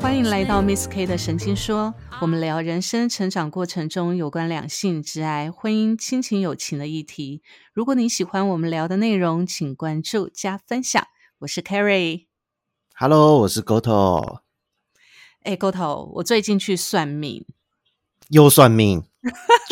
[0.00, 7.42] 欢迎来到 Miss K 的神经说，我们聊人生成长过程中有关两性、挚爱、婚姻、亲情、友情的议题。
[7.72, 11.06] 如果你喜欢我们聊的内容，请关注加分享。
[11.38, 12.26] 我是 Carrie。
[12.96, 14.40] Hello，我是 Goto，
[15.44, 17.46] 哎，沟头，我最近去算命，
[18.30, 19.04] 又算命，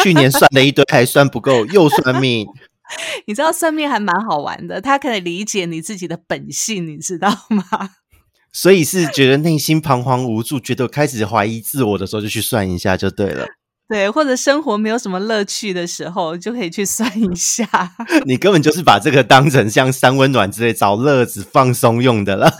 [0.05, 2.47] 去年算了一堆还算不够，又算命。
[3.27, 7.91] 你知道算命还蛮好玩的，它可以理解你自己的本性，你知道吗？
[8.53, 13.47] 所以是觉得内心彷徨无助，觉得开始怀疑自我的时候，就去算一下就对了。
[13.89, 17.67] 对，或者生活没有什么乐趣的时候，就可以去算一下。
[18.27, 22.53] 你根本就是把这个当成像三温暖之类找乐子放松用的了。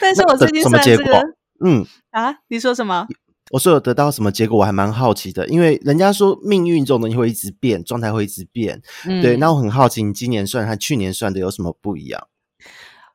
[0.00, 1.22] 但是我最近算这个？
[1.64, 3.06] 嗯，啊，你说什么？
[3.54, 8.82] 我说有得到什么结果，我还蛮好奇的，因为人家说命运这种东西会一直变，状态会一直变。
[9.06, 12.26] 嗯对，那我很好奇，你今年算和去年算的有什么不一样？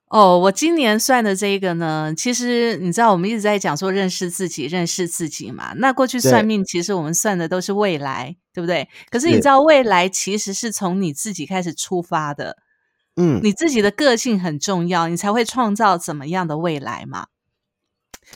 [0.08, 5.74] 哦，我今年算的这一个呢，其实你知道，我们一直在讲说认识自己，认识自己嘛。
[5.76, 8.88] 那过去算命，其实我们算的都是未来，对不对？
[9.12, 12.56] 可是你知道，未来其实是从你自己开始出发的，
[13.18, 17.28] 嗯，你自己的个性很重要，你才会创造怎么样的未来嘛。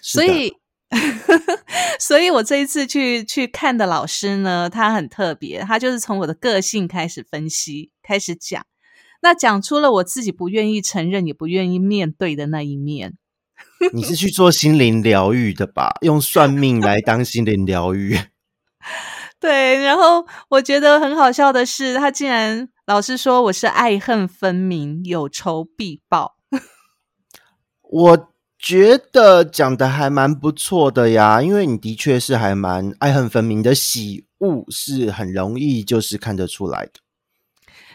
[0.01, 0.57] 所以，
[1.99, 8.65] 所以我这一次去去看的老师呢，他很特别，他就是从我的个性开始分析，开始讲，
[9.21, 13.17] 那讲出了我自己不愿意承认，也不愿意面对的那一面。
[13.93, 15.97] 你是去做心灵疗愈的吧？
[16.01, 18.17] 用算命来当心灵疗愈。
[19.39, 26.37] 对，然后我觉得很好笑的是，他竟然老师说我是爱恨分明，有仇必报。
[27.81, 28.32] 我
[28.63, 36.93] 觉得讲的还蛮不错的呀，因为你的确是还蛮爱恨分明的，喜恶是很容易就是看得出来的。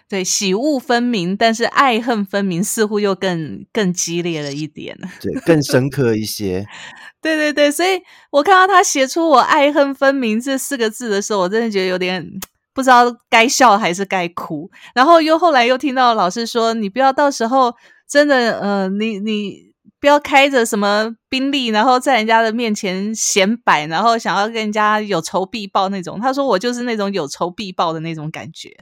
[0.07, 4.95] 对，喜恶分明，但是爱恨分明似乎又更更激烈了一点。
[5.23, 6.67] 对，更深刻一些。
[7.23, 12.23] 对对对，所以我看到他写出“我爱恨分明”这四个字的时候，我真的觉得有点
[12.75, 14.71] 不知道该笑还是该哭。
[14.95, 17.75] 然后又后来又听到老师说：“你不要到时候
[18.07, 19.68] 真的，呃，你你
[20.01, 28.77] 不要开着什么宾利，然后在人家的面前显摆，然后想要跟人家有仇必报那种。”他说：“我就是那种有仇必报的那种感觉。”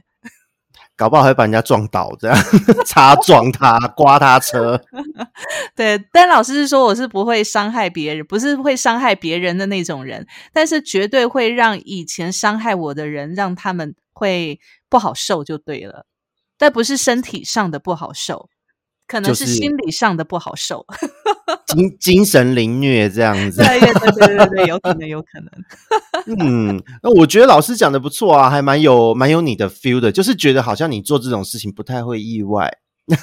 [0.95, 2.35] 搞不好还会把人家撞倒，这样
[2.83, 4.81] 擦撞他、刮他车。
[5.75, 16.07] 对，但老师是说我是不会伤害别人，不是会伤害别人的那种人，但是绝对会让以前伤害我的人让他们会不好受就对了，
[16.57, 18.49] 但不是身体上的不好受，
[19.07, 20.85] 可能是是心理上的不好受。
[21.67, 23.63] 精精神凌虐这样子。
[23.63, 25.49] 对对对对对对，有可能有可能。
[26.39, 32.71] 嗯，那我觉得老师讲的不错啊，还蛮有蛮有你的 feel 的，就是觉得好像你做这种事情不太会意外。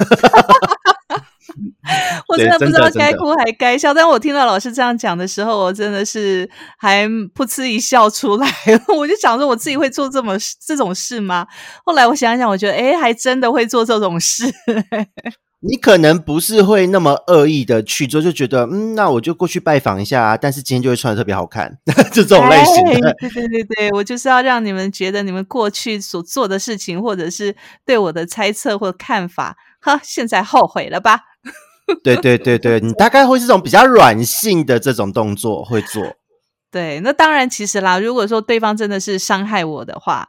[2.29, 8.49] 我对真的不知道该哭还该笑，但我听到老师这样讲的时候，我真的是还噗嗤一笑出来。
[8.97, 11.47] 我就想说，我自己会做这么这种事吗？
[11.85, 14.53] 后来我想想，我觉得，诶，还真的会做这种事。
[15.67, 21.79] 你可能不是会那么恶意的去做，就觉得嗯，那我就过去拜访一下啊，但是今天就会穿的特别好看，
[22.13, 23.09] 就 这种类型的。
[23.09, 31.21] 哎 对对对对，我就是要让你们觉得你们过去所做的事情，或者是对我的猜测或看法，哈，现在后悔了吧？
[32.03, 36.15] 对对对对， 你大概会是这种比较软性的这种动作会做。
[36.71, 40.29] 对，那当然，其实啦，如果说对方真的是伤害我的话，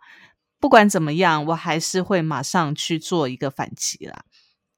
[0.62, 4.24] 不管怎么样，我还是会马上去做一个反击啦。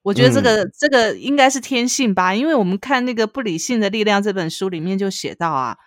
[0.07, 5.77] 我觉得这个、这个应该是天性吧，因为我们看那个《不理性的力量》这本书里面就写到啊，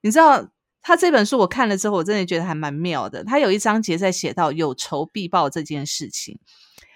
[0.00, 0.48] 你知道
[0.80, 3.22] 他这本书我看了之后，我真的觉得还蛮妙的。
[3.22, 6.38] 他有一章节在写到有仇必报这件事情。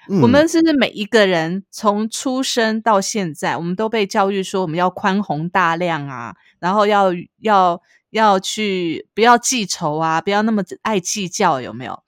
[0.08, 7.10] 嗯我们是不是每一个人从出生到现在，我们都被教育说我们要宽宏大量啊，然后要
[7.40, 7.80] 要
[8.10, 12.02] 要去不要记仇啊，不要那么爱计较，有没有？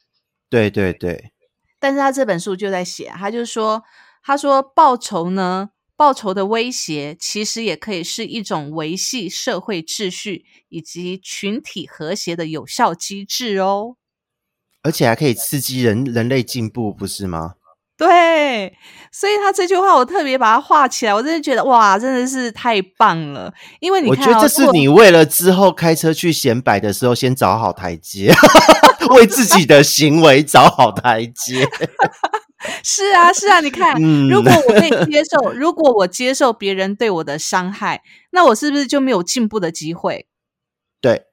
[0.50, 1.32] 对对对，
[1.80, 3.82] 但是他这本书就在写，他就说，
[4.26, 13.94] 他说报仇呢，报仇的威胁其实也可以是一种维系社会秩序以及群体和谐的有效机制哦。
[14.82, 17.54] 而且还可以刺激人人类进步，不是吗？
[17.96, 18.76] 对，
[19.12, 23.54] 所以他这句话我特别把它画起来，我真的觉得哇，真的是太棒了。
[23.78, 28.34] 因为你我看、哦，觉得这是你为了之后开车去显摆的时候，先找好台阶，
[29.10, 31.64] 为自己的行为找好台阶。
[32.82, 40.26] 是啊，是啊，你看，嗯如果我可以 接受，如果我接受别人对我的伤害，那我是不是就没有进步的机会？
[41.00, 41.26] 对，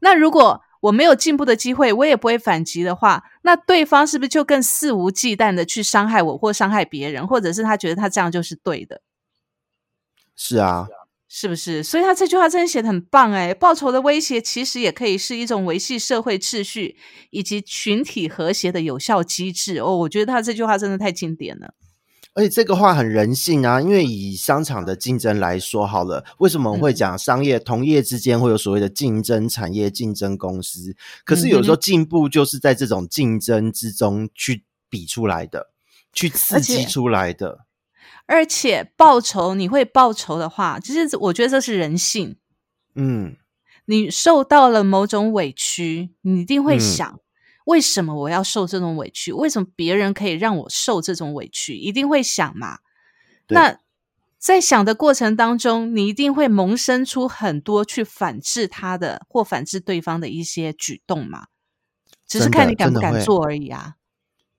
[0.00, 9.00] 那如果我没有进步的机会，我也不会反击的话，那对方是不是就更肆无忌惮的去伤害我或伤害别人，或者是他觉得他这样就是对的？
[10.36, 10.86] 是啊，
[11.28, 11.82] 是不是？
[11.82, 13.52] 所以他这句话真的写的很棒哎！
[13.52, 16.96] 报仇的威胁其实也可以是一种维系社会秩序
[17.30, 19.94] 以及群体和谐的有效机制哦。
[19.98, 21.74] 我觉得他这句话真的太经典了。
[22.34, 30.96] 而且这个话很人性啊，因为以商场的竞争来说，好了，为什么会讲商业同业之间会有所谓的竞争产业、竞争公司？
[31.24, 35.72] 可是有时候进步就是在这种竞争之中去比出来的，
[36.12, 37.66] 去刺激出来的。
[38.28, 42.36] 而且报仇，你会报仇的话，其实我觉得这是人性。
[42.94, 43.36] 嗯，
[43.86, 47.18] 你受到了某种委屈，你一定会想。
[47.64, 49.32] 为什么我要受这种委屈？
[49.32, 51.74] 为什么别人可以让我受这种委屈？
[51.74, 52.78] 一定会想嘛？
[53.48, 53.78] 那
[54.38, 61.48] 在想的过程当中，你一定会萌生出很多去反制他的或反制对方的一些举动嘛？
[62.26, 63.96] 只是看你敢不敢做而已啊。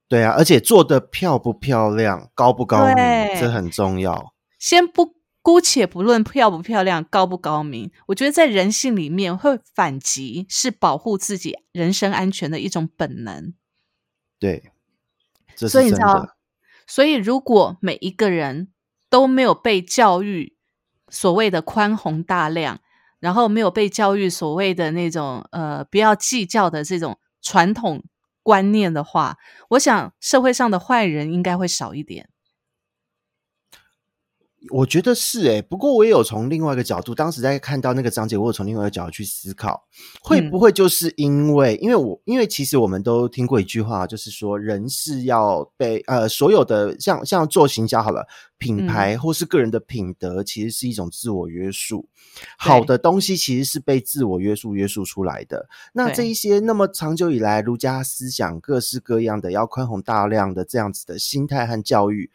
[0.10, 2.96] 对啊，而且做的漂不漂亮、高不高明，
[3.40, 4.34] 这很重要。
[4.58, 5.18] 先不。
[5.42, 13.54] 姑且不论漂不漂亮、高不高明，我觉得在人性里面，会反击是保护自己人身安全的一种本能。
[14.38, 14.72] 对，
[15.56, 16.36] 所以你知道，
[16.86, 18.68] 所以如果每一个人
[19.10, 20.58] 都没有被教育
[21.08, 22.82] 所谓的宽宏大量，
[23.20, 28.04] 然后没有被教育所谓的那种呃不要计较的这种传统
[28.50, 29.38] 观念的话，
[29.70, 32.28] 我想社会上的坏人应该会少一点。
[34.72, 39.88] 我觉得是诶，不过我也有从另外一个角度，当时在看到那个章节，我有从另外一个角度去思考，
[40.22, 48.28] 会不会就是因为，因为我因为其实我们都听过一句话，就是说人是要被呃所有的像像做行销好了，
[48.58, 52.10] 品牌或是个人的品德，其实是一种自我约束，
[52.58, 55.70] 好的东西其实是被自我约束约束出来的。
[55.94, 62.30] 那这一些那么长久以来儒家思想各式各样的要宽宏大量的这样子的心态和教育。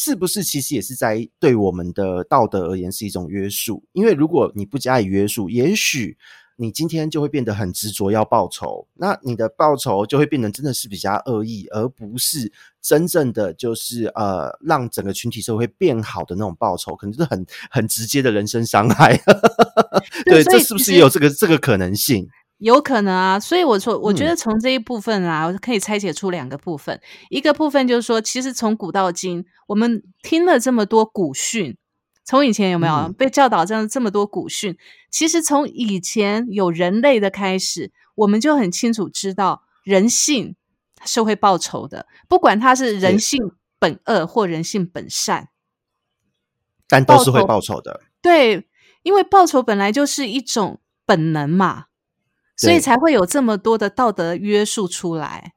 [0.00, 3.82] 是不是其实也是在对我们的道德而言是一种约束？
[3.92, 6.16] 因为如果你不加以约束，也许
[6.54, 19.20] 你今天就会变得很执着要报仇，那你的报仇就会变得真的是比较恶意，而不是真正的就是呃让整个群体社会变好的那种报仇，可能是很很直接的人身伤害。
[20.26, 22.28] 对，这是不是也有这个这个可能性？
[22.58, 27.00] 有可能啊，所以我说，我觉得从这一部分啊，可以拆解出两个部分。
[27.30, 31.76] 一个部分就是说，其实从古到今，我们听了这么多古训，
[32.24, 34.76] 从以前有没有被教导这样这么多古训？
[35.08, 40.56] 其实从以前有人类的开始，我们就很清楚知道，人性
[41.04, 43.40] 是会报仇的，不管他是人性
[43.78, 45.50] 本恶或人性本善，
[46.88, 48.00] 但都是会报仇的。
[48.20, 48.66] 对，
[49.04, 51.84] 因为报仇本来就是一种本能嘛。
[52.58, 55.54] 所以才会有这么多的道德约束出来。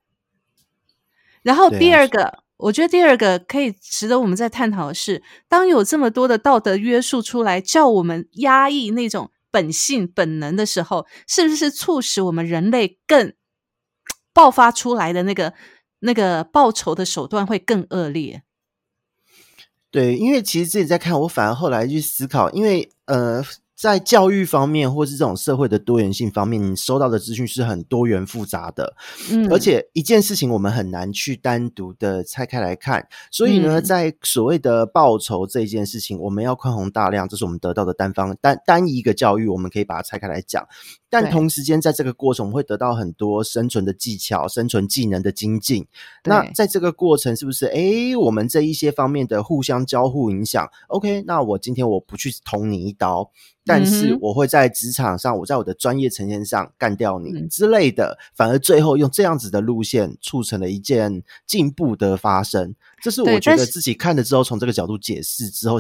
[1.42, 13.34] 然后第二个，我觉得第二个可以值得我们在探讨的是，当有这么多的道德约束出来，叫我们压抑那种本性本能的时候，是不是促使我们人类更
[14.32, 15.56] 爆发出来的那个
[16.02, 18.44] 那个报仇的手段会更恶劣？
[19.90, 23.44] 对，因为其实自己在看，我反而后来去思考，因为呃。
[23.82, 28.96] 在教育方面，或是这种社会的多元性方面，你收到的资讯是很多元复杂的，
[29.32, 33.08] 嗯，而且一件事情我们很难去单独的拆开来看。
[33.32, 40.68] 所以呢，在所谓的报酬这件事情，我们要宽宏大量，这是我们得到的单方单单一个教育，我们可以把它拆开来讲。
[41.12, 45.86] 但同时间，在这个过程，我们会得到很多生存的技巧、生存技能的精进。
[46.24, 47.66] 那在这个过程，是不是？
[47.66, 50.66] 哎，我们这一些方面的互相交互影响。
[50.88, 53.30] OK，那我今天我不去捅你一刀，
[53.66, 58.18] 但是我会在职场上，我在我的专业呈现上干掉你之类的。
[58.34, 62.74] 反而最后用这样子的路线，促成了一件进步的发生。
[63.02, 65.76] 这是我觉得自己看了之后，从这个角度解释之后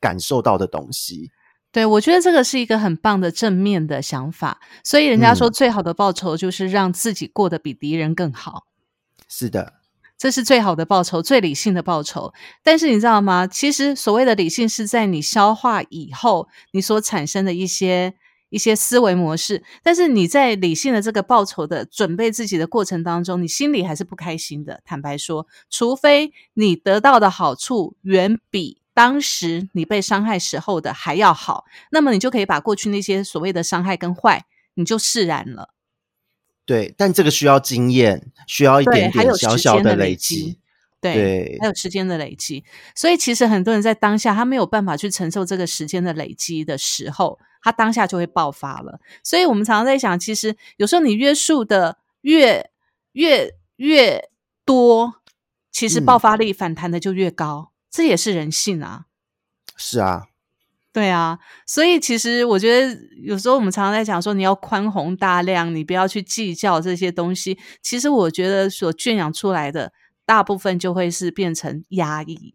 [0.00, 1.32] 感受到的东西。
[1.72, 8.64] 对，我觉得这个是一个很棒的正面的想法，所以人家说最好的报酬就是让自己过得比敌人更好。
[9.28, 9.74] 是的，
[10.16, 12.32] 这是最好的报酬，最理性的报酬。
[12.62, 13.46] 但是你知道吗？
[13.46, 18.14] 其实所谓的理性是在你消化以后，你所产生的一些
[18.48, 19.62] 一些思维模式。
[19.82, 24.80] 但是你在理性的这个报酬的准备自己的过程当中，你心里还是不开心的。
[24.86, 28.80] 坦白说，除非你得到的好处远比。
[28.96, 35.74] 当时你被伤害时候的还要好，那么你就可以把过去那些所谓的伤害跟坏，你就释然了。
[36.64, 40.58] 对，但这个需要经验，需要一点点小小的累积。
[40.98, 42.64] 对，还有时间的累积。
[42.94, 48.98] 所以其实很多人在当下他没有办法去承受这个时间的累积的时候，他当下就会爆发了。
[49.22, 52.70] 所以我们常常在想，其实有时候你约束的越
[53.12, 54.30] 越越
[54.64, 55.16] 多，
[55.70, 59.06] 其实爆发力反弹的就越高，这也是人性啊。
[59.74, 60.26] 是啊。
[60.92, 67.58] 对啊，所以其实我觉得有时候我们常常在讲说，你要宽宏大量，你不要去计较这些东西。
[67.80, 69.94] 其实我觉得所圈养出来的
[70.26, 72.54] 大部分就会是变成压抑。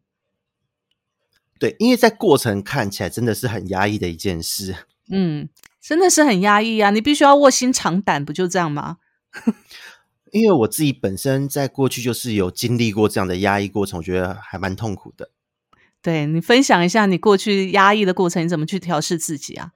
[1.60, 4.76] 对，因为在过程看起来真的是很压抑的一件事。
[5.10, 6.92] 嗯，真的是很压抑啊！
[6.92, 8.98] 你必须要卧薪尝胆，不就这样吗？
[10.32, 15.30] 因为我自己本身在过去就是有经历过这样的压抑过程，我觉得还蛮痛苦的。
[16.02, 19.72] 对你分享一下你过去压抑的过程，你怎么去调试自己啊？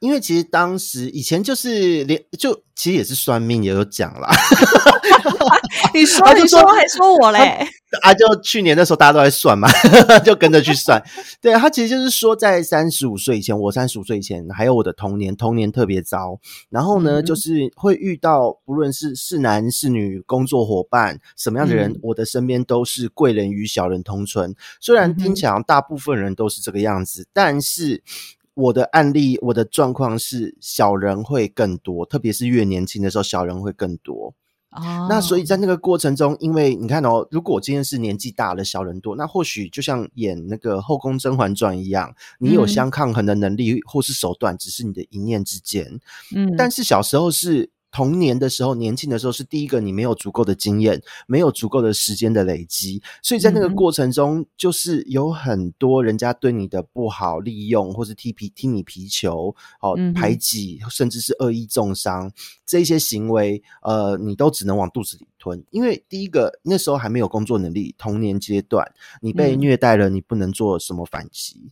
[0.00, 4.28] 因为其实当时以前就是连就其实也是算命也有讲啦。
[5.94, 7.66] 你说 你说还说我嘞
[8.02, 8.14] 啊！
[8.14, 9.68] 就去年那时候大家都在算嘛，
[10.24, 11.02] 就跟着去算。
[11.40, 16.38] 对他其实就是说，在三十五岁以前，我三十五岁以前还有我的童年，童年特别糟。
[16.70, 24.54] 然后呢，就是会遇到不论是是男是女工作伙伴什么样的人，我的身边都是贵人与小人同存。
[24.80, 28.02] 虽然听起来大部分人都是这个样子，但是。
[28.54, 34.34] 我的案例，我的状况是小人会更多，特别是越年轻的时候，小人会更多。
[34.70, 46.00] 哦，那所以在那个过程中，因为你看哦，如果我今天是年纪大了，小人多，那或许就像演那个《后宫甄嬛传》一样，你有相抗衡的能力或是手段，只是你的一念之间。
[46.34, 47.70] 嗯，但是小时候是。
[47.90, 62.30] 童年的时候，年轻的时候是第一个，你没有足够的经验，没有足够的时间的累积，所以在那个过程中，就是有很多人家对你的不好利用，或是踢皮踢你皮球，哦排挤，甚至是恶意重伤，
[62.64, 65.62] 这些行为，呃，你都只能往肚子里吞。
[65.70, 71.70] 因为第一个那时候还没有工作能力，童年阶段你被虐待了，你不能做什么反击。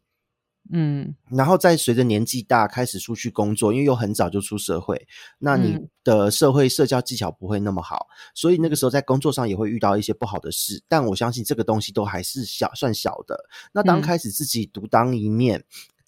[0.71, 5.07] 嗯，然后再随着年纪大，开始出去工作，因为又很早就出社会，
[5.39, 10.83] 那你的社会社交技巧不会那么好，所以那个时候在工作上也会遇到一些不好的事。
[10.89, 13.45] 但我相信这个东西都还是小，算小的。
[13.73, 15.65] 那当开始自己独当一面。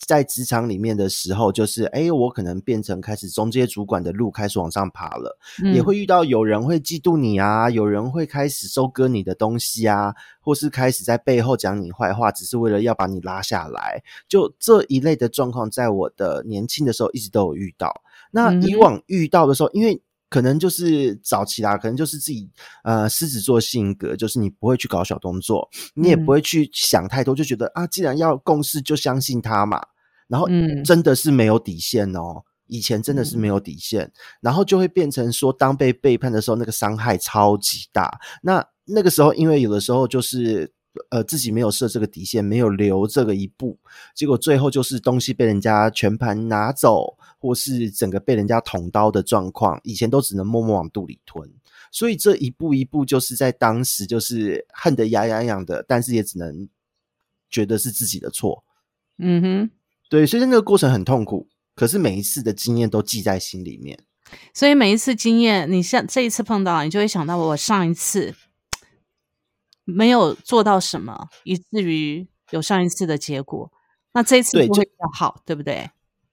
[0.06, 5.38] 在职场里面的时候，就是哎，我可能变成开始中间主管的路开始往上爬了，
[5.74, 14.02] 也会遇到有人会嫉妒你啊，有人会开始收割你的东西啊，或是开始在背后讲你坏话，只是为了要把你拉下来。
[14.28, 18.02] 就这一类的状况，在我的年轻的时候一直都有遇到。
[18.32, 20.00] 那以往遇到的时候，因为
[20.30, 22.48] 可能就是早期啦，可能就是自己
[22.84, 29.82] 呃狮子座性格，就是你不会去搞小动作，你也不会去想太多，就觉得啊，既然要共事，就相信他嘛。
[30.28, 30.46] 然后
[30.84, 38.20] 真的是没有底线哦，以前真的是没有底线，然后就会变成说，当被背叛的时候，那个伤害超级大。
[38.42, 40.72] 那那个时候，因为有的时候就是
[41.10, 43.78] 呃自己没有设这个底线，没有留这个一步，
[44.14, 47.16] 结果最后就是东西被人家全盘拿走。
[47.42, 51.50] 或是整个被人家捅刀的状况，以前都只能默默往肚里吞，
[51.90, 56.68] 所以这一步一步就是在当时就是恨得牙痒痒的，但是也只能
[57.48, 58.62] 觉得是自己的错。
[59.16, 59.70] 嗯哼，
[60.10, 63.98] 对，所以那个过程很痛苦，可是每一次的经验都记在心里面。
[64.52, 68.34] 所以每一次经验，你像这一次碰到，你就会想到我上一次
[69.90, 73.70] 没有做到什么，以至于有上一次的结果。
[74.12, 75.90] 那这一次会比较好，对不对？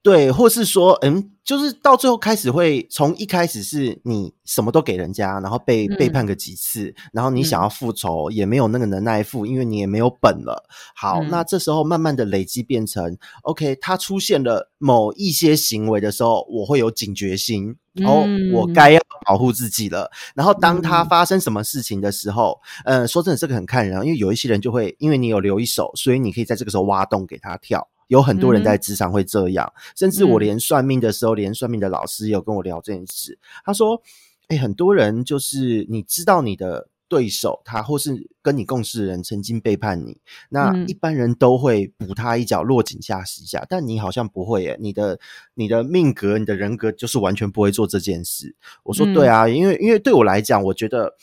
[0.08, 10.66] 对，或是说，嗯，就是到最后开始会从一开始是你什么都给人家，然后被背叛个几次，然后你想要复仇也没有那个能耐复，因为你也没有本了。
[10.96, 18.24] 好，那这时候慢慢的累积变成，OK，他出现了某一些行为的时候，我会有警觉心，哦，
[18.54, 20.10] 我该要保护自己了。
[20.34, 27.86] 然后当他发生什么事情的时候，嗯，说真的，这个很看人，因为有一些人就会，因为你有留一手，所以你可以在这个时候挖洞给他跳。
[28.08, 33.38] 有很多人在职场会这样，甚至我连算命的时候，连算命的老师也有跟我聊这件事。
[33.64, 34.02] 他说
[34.48, 43.66] ：“哎，很多人就是你知道你的对手，他或是跟你共事的人曾经背叛你，那一般人都会补他一脚，落井下石一下。
[43.68, 45.20] 但你好像不会耶，你的
[45.52, 51.14] 你的命格，你的人格就是完全不会做这件事。”我说：“对啊，因为因为对我来讲，我觉得，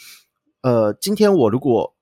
[0.61, 1.94] 呃，今天我如果……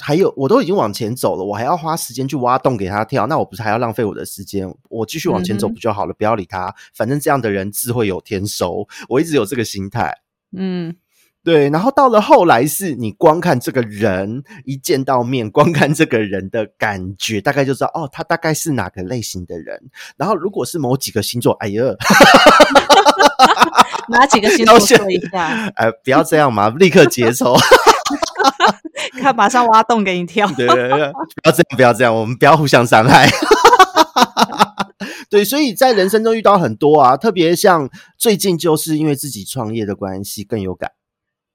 [0.00, 4.66] 还有，我都已经往前走了，我还要花时间去挖洞给他跳，那我不是还要浪费我的时间？
[4.88, 6.14] 我继续往前走不就好了？
[6.14, 8.86] 不要理他，反正这样的人自会有天收。
[9.08, 10.14] 我一直有这个心态，
[10.56, 10.96] 嗯，
[11.44, 11.68] 对。
[11.70, 19.80] 然后到了后来，是你光看这个人一见到面，光看这个人的感觉，大概就知道哦，他大概是哪个类型的人。
[20.16, 21.82] 然后如果是某几个星座，哎呀，
[24.08, 25.70] 哪几个星座说一下？
[25.76, 27.54] 哎， 不要这样嘛，立刻结仇。
[29.18, 30.46] 看马上挖洞给你跳。
[30.56, 31.12] 对对对，
[31.42, 33.28] 不要这样，不要这样，我们不要互相伤害。
[35.30, 37.88] 对，所以在人生中遇到很多啊，特别像
[38.18, 40.90] 最近就是因为自己创业的关系更有感。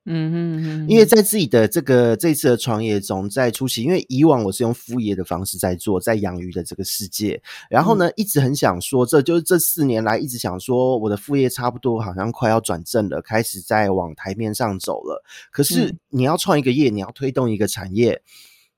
[0.08, 15.24] 嗯哼哼，因为在自己的这个这次的创业中，在初期，因为以往我是用副业的方式在做，在养鱼的这个世界，然后呢，一直很想说，这就是这四年来一直想说，我的副业差不多好像快要转正了，开始在往台面上走了。
[15.52, 18.22] 可是你要创一个业，你要推动一个产业，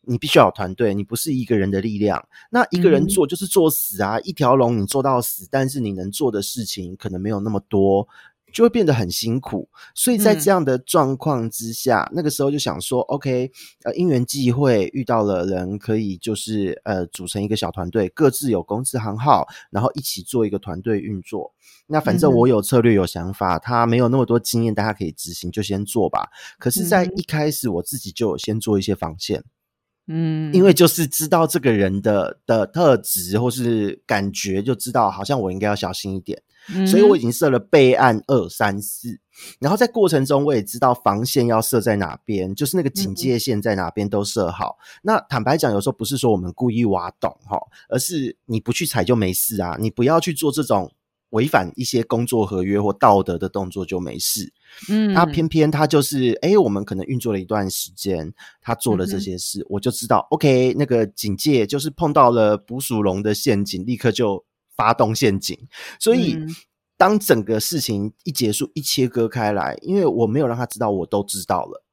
[0.04, 2.26] 你必须要有团队，你不是一个人的力量。
[2.50, 8.08] 那一个人做就是做死啊，一条龙你做到死，但是你能做的事情可能没有那么多。
[8.58, 13.52] 就会变得很辛苦，所以在这样的状况之下，那个时候就想说，OK，
[13.84, 21.54] 呃，因缘际会遇到了人，可以就是呃组成一个小团队，各自有公司行号，然后一起做一个团队运作。
[21.86, 26.30] 那反正我有策略有想法，他没有那么多经验，大家可以执行，就先做吧。
[26.58, 29.42] 可是，在一开始我自己就有先做一些防线。
[29.42, 29.46] 嗯，
[30.54, 36.42] 因为就是知道这个人的的特质或是感觉，就知道好像我应该要小心一点，
[36.88, 39.20] 所以我已经设了备案二三四，
[39.60, 44.78] 然后在过程中我也知道防线要设在哪边，就是那个警戒线在哪边都设好。
[45.04, 47.60] 那坦白讲，有时候不是说我们故意挖洞哈，
[47.90, 50.92] 而是你不去踩就没事啊，你不要去做这种。
[51.32, 54.54] 违反一些工作合约或道德的动作就没事，
[54.90, 64.46] 嗯，他偏偏他就是，哎，我们可能运作了一段时间，他做了这些事，我就知道，OK，那个警戒就是碰到了捕鼠笼的陷阱，立刻就
[64.78, 65.58] 发动陷阱。
[66.00, 66.38] 所以，
[66.96, 71.84] 当整个事情一结束，一切割开来，因为我没有让他知道，我都知道了。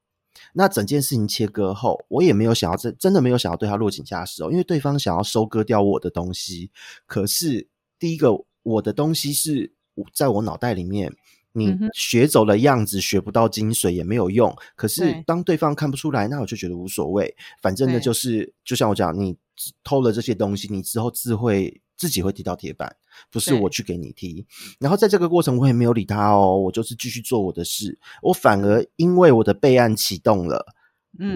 [0.53, 6.71] 那整件事情切割后，我也没有想要真真的没有想要对他落井下石哦，因为对方想要收割掉我的东西。
[7.05, 7.67] 可是
[7.99, 8.45] 第一个。
[8.65, 9.71] 我的东西是
[10.13, 11.13] 在我脑袋里面，
[11.53, 14.53] 你学走了样子，学不到精髓也没有用。
[14.75, 17.33] 可是当对方看不出来，那我就觉得无所谓。
[17.61, 19.37] 反正呢，就是就像我讲，你
[19.83, 22.93] 偷了这些东西，你之后自会自己会踢到铁板，
[23.31, 24.45] 不是我去给你踢。
[24.79, 27.97] 然后在这个过程，我也没有理他哦，我就是继续做我的事。
[28.21, 30.65] 我反而因为我的备案启动了，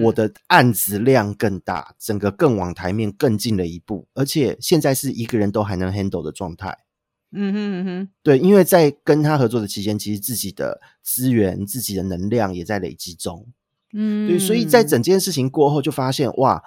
[0.01, 6.77] 我的案子量更大，整个更往台面更近了一步，而且现在是一个人都还能 handle 的状态。
[7.31, 13.45] 嗯哼嗯哼，对，因为在跟他合作的期间，其实自己的资源、自己的能量也在累积中。
[13.93, 16.63] 嗯，对，所以在整件事情过后，就发现哇，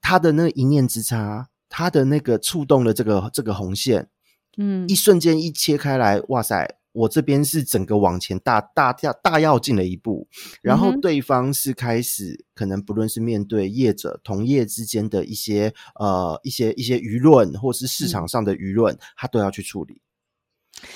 [0.00, 4.08] 他的那一念之差，他的那个触动了这个这个红线，
[4.56, 6.76] 嗯，一瞬间一切开来，哇塞！
[6.92, 10.26] 我这边是整个往前大大大大要进了一步，
[10.62, 20.00] 然后对方是开始可能不论是面对业者同业之间的一些呃一些一些舆论，或是市场上的舆论，他都要去处理。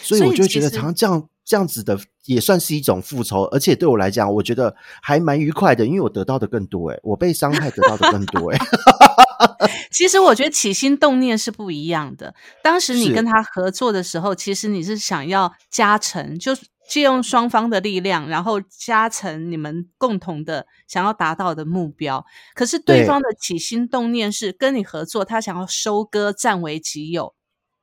[0.02, 8.58] 所以我就觉得，常常这样这样子的也算是一种复仇，而且对我来讲，我觉得还蛮愉快的，因为我得到的更多，诶我被伤害得到的更多，诶
[9.90, 12.34] 其实我觉得起心动念是不一样的。
[12.62, 16.52] 当时你跟他合作的时候，其实你是想要加成，就
[16.88, 22.24] 借用双方的力量，然后加成你们共同的想要达到的目标。
[22.54, 27.34] 可是对方的起心动念是跟你合作，他想要收割占为己有。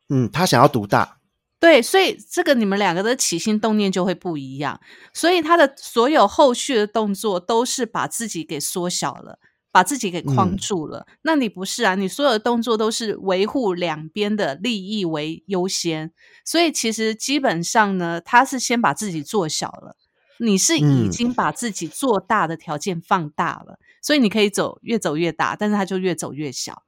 [0.10, 1.18] 嗯，他想要独大。
[1.60, 4.80] 对，所以这个你们两个的起心动念就会不一样。
[5.14, 9.38] 所以他的所有后续的动作都是把自己给缩小了。
[9.72, 11.96] 把自己给框住了，那你不是啊？
[11.96, 16.12] 你所有的动作都是维护两边的利益为优先，
[16.44, 19.96] 所以其实基本上呢，他是先把自己做小了，
[20.40, 26.84] 你是已经把自己做大的条件放大了，所以你可以走越走越大，但是他就越走越小，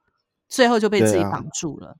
[0.48, 1.96] 最后就被自己绑住了。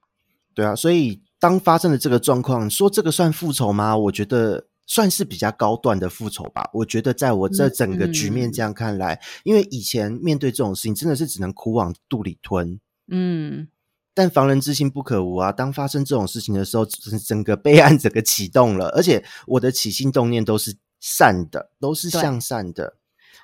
[0.55, 3.97] 对啊，所以当发生了这个状况，说这个算复仇吗？
[3.97, 4.67] 我觉得。
[4.87, 6.69] 算是比较高段的复仇吧。
[6.73, 12.79] 我觉得，在我这整个局面这样看来，因为以前面对这种事情，真的是只能苦往肚里吞。
[13.09, 13.69] 嗯，
[14.15, 15.51] 但防人之心不可无啊。
[15.53, 16.87] 当发生这种事情的时候，
[17.27, 22.97] 整个备案整个启动了，而且我的起心动念都是善的，都是向善的。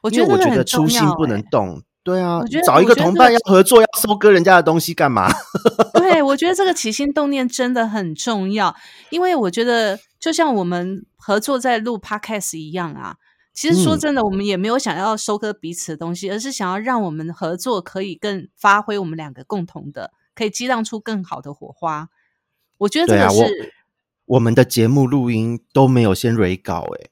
[0.03, 1.83] 我觉得，我觉得初心不能动。
[2.11, 5.31] 对啊，找一个同伴要合作，要收割人家的东西干嘛？
[5.95, 8.75] 对，我觉得这个起心动念真的很重要，
[9.11, 13.17] 因为我觉得就像我们合作在录 podcast 一样啊。
[13.53, 22.09] 其实说真的，我们也没有想要收割彼此的东西，而是想要让我们合作可以更发挥我们两个共同的，可以激荡出更好的火花。
[22.79, 23.73] 我觉得这个是
[24.25, 27.11] 我们的节目录音都没有先 re 稿哎。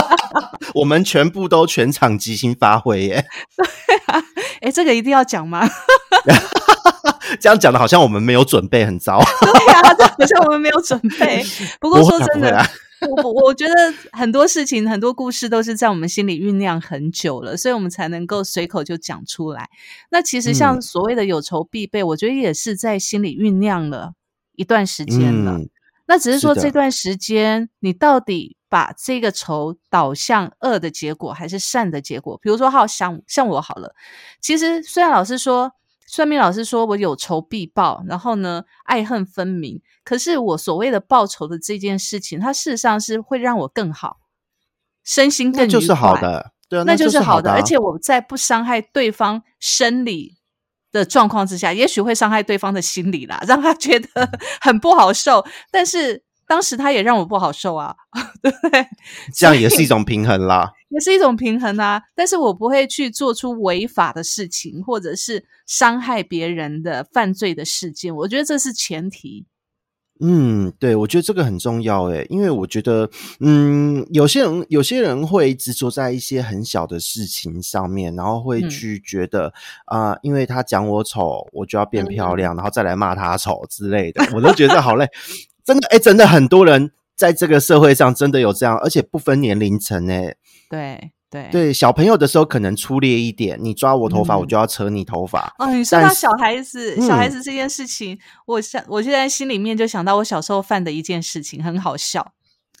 [0.74, 3.26] 我们全部都全场即兴发挥耶！
[3.56, 4.22] 对啊，
[4.62, 5.68] 哎，这个一定要讲吗？
[7.40, 9.20] 这样讲的好像我们没有准备，很糟。
[9.40, 9.82] 对啊，
[10.18, 11.42] 好像我们没有准备。
[11.80, 12.64] 不过说真的，
[13.08, 13.74] 我我觉得
[14.12, 19.68] 很多事情、很多故事都是在我们心里酝酿很久了，所以我们才能够随口就讲出来。
[20.10, 24.12] 那其实像所谓的有仇必备，我觉得也是在心里酝酿了
[24.54, 25.58] 一段时间了。
[25.58, 25.68] 嗯
[26.06, 32.36] 那只是说这段时间你到底把这个仇导向恶的结果还是善的结果？
[32.42, 33.94] 比如说，好像像我好了，
[34.40, 35.70] 其实虽然老师说
[36.08, 44.16] 算命老师说我有仇必报，然后呢爱恨分明，可是我所谓的报仇的这件事情，它事实上是会让我更好，
[45.04, 50.38] 身心更就是好的，对啊，那就是好的啊，而且我在不伤害对方生理
[50.90, 55.46] 的状况之下，也许会伤害对方的心理啦，让他觉嗯得 很不好受。
[55.70, 57.94] 但是当时他也让我不好受啊，
[58.42, 58.86] 对不对？
[59.34, 60.72] 这样也是一种平衡啦。
[60.90, 62.02] 也是一种平衡啊。
[62.14, 68.14] 但是我不会去做出违法的事情，或者是伤害别人的犯罪的事件。
[68.14, 69.46] 我觉得这是前提。
[70.20, 79.52] 嗯，对，我觉得这个很重要诶，因为我觉得，嗯，有些人有些人会执着在一些很小的事情上面，然后会嗯去觉得
[79.86, 85.04] 啊、因为他讲我丑，我就要变漂亮，然后再来骂他丑之类的，我都觉得好累。
[85.64, 90.36] 真的，哎，真的很多人在这个社会上真的有这样，而且不分年龄层诶。
[90.68, 95.54] 对对对，小朋友的时候可能粗劣一点，你抓我头发，嗯我就要扯你头发。
[95.58, 102.32] 哦，你说到小孩子，小孩嗯子这件事情，我想我现在心里面就想到我小时候犯的一件事情，很好笑。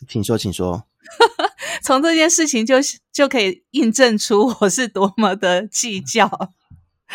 [0.08, 0.84] 请说，请说。
[1.82, 2.76] 从这件事情就
[3.12, 6.30] 就可以印证出我是多么的计较。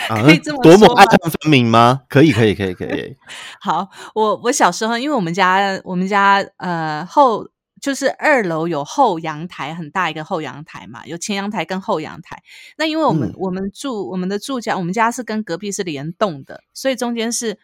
[0.07, 2.01] 啊可以这么多么爱恨分明吗？
[2.07, 3.15] 可以，可以，可以，可以。
[3.59, 7.45] 好，我我小时候，因为我们家我们家呃后
[7.81, 12.41] 就是二楼有后阳台，很大一个后阳台嘛，有前阳台跟后阳台。
[12.77, 17.57] 那因为我们、嗯我们住我们的住家，我们家是跟隔壁是联动的，所以中间是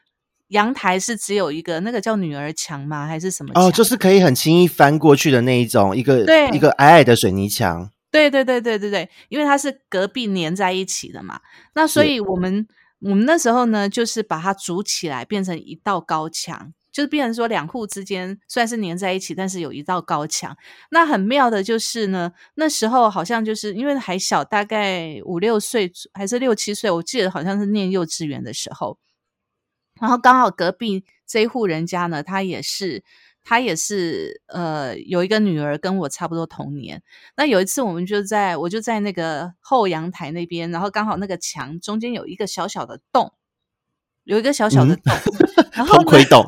[0.50, 3.08] 阳台是只有一个，那个叫女儿墙吗？
[3.08, 3.52] 还是什么？
[3.56, 7.90] 哦，就是可以很轻易翻过去的那一种，一个对一个矮矮的水泥墙。
[8.16, 11.42] 对对对对对对，因为它是隔壁粘在一起的嘛，
[11.74, 12.66] 那所以我们
[13.02, 20.56] 我们那时候呢，就是把它筑起来，变成一道高墙，就是变成说两户之间虽然是粘在一起，但是有一道高墙。
[20.92, 28.98] 那很妙的就是呢，那时候好像就是因为还小，大概五六岁还是六七岁，我记得好像是念幼稚园的时候，
[30.00, 33.04] 然后刚好隔壁这一户人家呢，他也是。
[33.48, 37.04] 他也是呃有一个女儿跟我差不多同年，
[37.38, 43.32] 那有一次我们就在我就在那个后阳台那边，然后刚好那个墙中间有一个小小的洞，
[44.24, 45.14] 有一个小小的嗯洞，
[45.74, 46.44] 然后呢偷窥洞，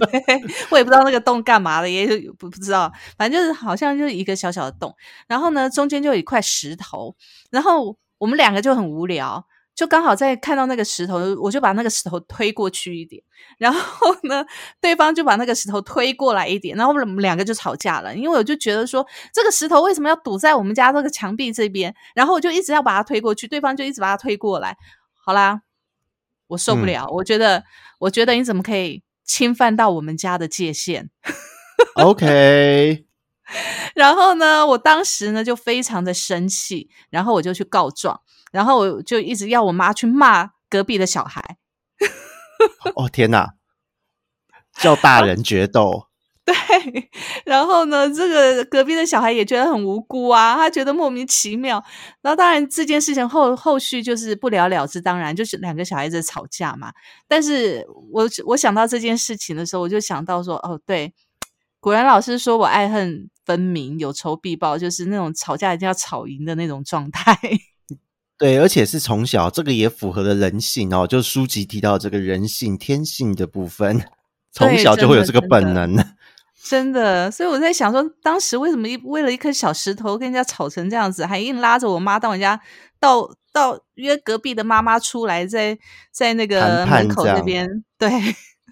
[0.72, 2.06] 我也不知道那个洞干嘛的，也
[2.38, 4.96] 不不知道，反正就是好像就是一个小小的洞，
[5.28, 7.14] 然后呢中间就有一块石头，
[7.50, 13.22] 然后我们两个就很无聊，就刚好在看到那个石头，我就把那个石头推过去一点，
[13.58, 14.44] 然后呢
[14.80, 24.76] 对方就把那个石头推过来一点，然后我们两个就吵架了，因为我就觉得说这个石头为什么要堵在我们家这个墙壁这边，然后我就一直要把它推过去，对方就一直把它推过来，
[25.24, 25.62] 好啦。
[26.48, 26.86] 我受不嗯。
[26.86, 27.62] 了，我觉得，
[28.00, 31.08] 我觉得你怎么可以侵犯到我们家的界限
[31.94, 33.06] ？OK，
[33.94, 38.20] 然后呢，我当时呢就非常的生气，然后我就去告状，
[38.50, 41.56] 然后我就一直要我妈去骂隔壁的小孩。
[42.94, 43.54] 哦天哪，
[44.74, 46.08] 叫大人决斗，
[46.44, 46.54] 对，
[47.44, 51.82] 然后呢，这个隔壁的小孩也觉得很无辜啊，他觉得莫名其妙。
[52.20, 56.92] 然后当然这件事情后后续就是不了了之，当然就是两个小孩子吵架嘛。
[57.26, 61.14] 但是我我想到这件事情的时候，我就想到说，哦，对，
[61.78, 67.38] 果然老师说我爱恨分明，有仇必报，就是那种吵架一定要吵赢的那种状态。
[68.40, 74.02] 对，而且是从小，这个也符合了人性哦，就书籍提到这个人性天性的部分，
[74.50, 75.94] 从小就会有这个本能。
[76.64, 82.58] 真的，所以我在想说，当时为什么一为了一颗小石头跟人家吵成这样子，还硬拉着我妈到人家
[82.98, 85.78] 到到约隔壁的妈妈出来，在
[86.10, 88.10] 在那个门口那边，对，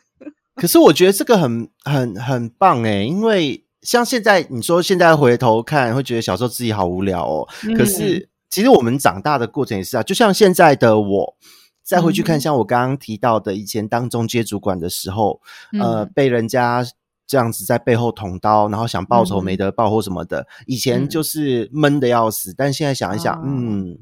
[0.57, 7.46] 可是我觉得这个很很很棒诶，因为像现在你说现在回头看，会觉得小时候自己好无聊哦。
[7.76, 11.37] 可嗯是其实我们长大的过程也是啊，就像现在的我。
[11.82, 12.40] 再回去看，嗯。
[12.40, 15.40] 像我刚刚提到的，以前当中介主管的时候，
[15.80, 16.12] 呃，嗯。
[16.14, 16.84] 被人家
[17.26, 19.44] 这样子在背后捅刀，然后想报仇嗯。
[19.44, 21.08] 没得报或什么的，以前嗯。
[21.08, 23.42] 就是闷的要死，但现在想一想，哦。
[23.42, 23.98] 嗯，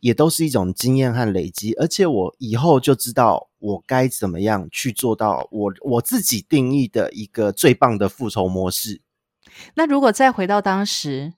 [0.00, 9.00] 也都是一种经验和累积，而且我以后就知道我该怎么样去做到我我自己定义的一个最棒的复仇模式。
[9.76, 11.34] 那如果再回到当时，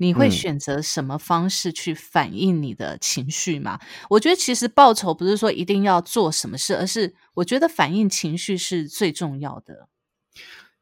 [0.00, 3.78] 你会嗯选择什么方式去反映你的情绪吗？
[4.08, 9.88] 我觉得其实报酬不是说一定要做什么事，而是我觉得反映情绪是最重要的。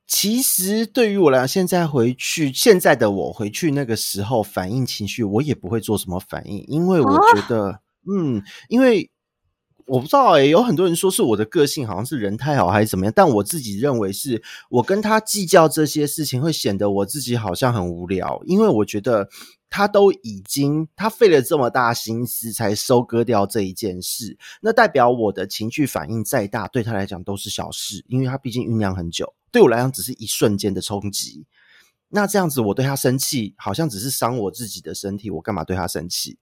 [0.07, 9.11] 其实对于我来讲，现在回去，现在的我回去那个时候反映情绪，我也不会做什么反应，因为我觉得，嗯，因为
[9.89, 19.29] 我不知道哎、有很多人说是我的个性好像是人太好还是怎么样，但我自己认为是我跟他计较这些事情，会显得我自己好像很无聊，因为我觉得
[19.71, 31.47] 他都已经他费了这么大心思才收割掉这一件事，那代表我的情绪反应再大，对他来讲都是小事，因为他毕竟酝酿很久，对我来讲只是一瞬间的冲击。
[32.11, 36.39] 那这样子，我对他生气，好像只是伤我自己的身体，我干嘛对他生气？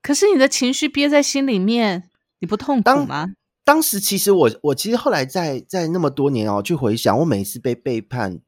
[0.00, 2.08] 可是你的情绪憋在心里面，
[2.40, 3.26] 你不痛苦当吗？
[3.64, 8.40] 当时其实我我其实后来在在那么多年哦去回想，我每一次被背叛。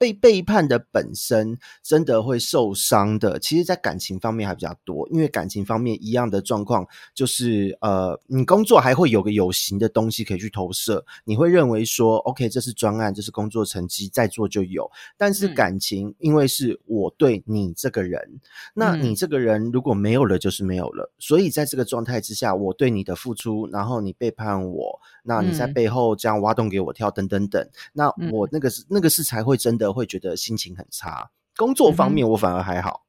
[0.00, 14.90] 被背叛的本身真的会受伤的，其实，在感情方面还比较多，因为感情方面一样的状况就是，呃，你工作还会有个有形的东西可以去投射，你会认为说，OK，这是专案，这是工作成绩，再做就有。
[15.18, 18.40] 但是嗯感情，因为是我对你这个人，
[18.72, 21.12] 那嗯你这个人如果没有了，就是没有了。
[21.18, 31.30] 所以在这个状态之下，我对你的付出，然后你背叛我，那你在嗯背后这样挖洞给我跳，等等等，那嗯我那个是那个是才会真的会觉得心情很差。
[31.56, 33.02] 工作方面我反而还好，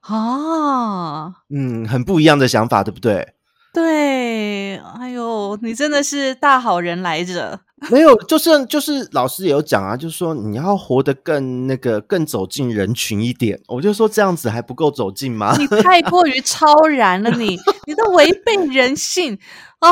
[0.00, 3.34] 啊，嗯，很不一样的想法，对不对？
[3.74, 7.60] 对，哎呦，你真的是大好人来着。
[7.92, 13.60] 没有，就是就是老师也有讲啊，就是说你要活得更那个更走进人群一点。
[13.68, 15.54] 我就说这样子还不够走近吗？
[15.58, 17.56] 你太过于超然了你，
[17.86, 19.38] 你都违背人性
[19.78, 19.90] 啊！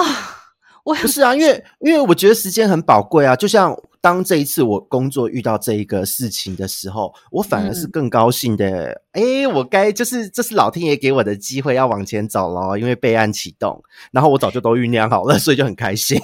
[0.83, 3.37] 我不是啊，因为因为我觉得时间很宝贵啊。
[3.37, 9.03] 就像当这一次我工作遇到这一个事情的时候，我反而是嗯更高兴的。
[9.15, 16.17] 诶、我该就是这是老天爷给我的机会，要往前走了，因为备案启动，然后我早就都酝酿好了，所以就很开心。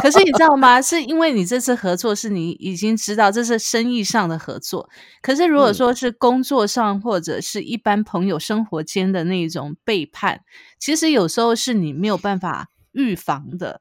[0.00, 0.80] 可是你知道 吗？
[0.80, 4.88] 是因为你这次合作是你已经知道这是生意上的合作，
[5.20, 10.42] 可是如果嗯说是工作上或者是一般朋友生活间的那种背叛，
[10.78, 13.80] 其实有时候是你没有办法预防的。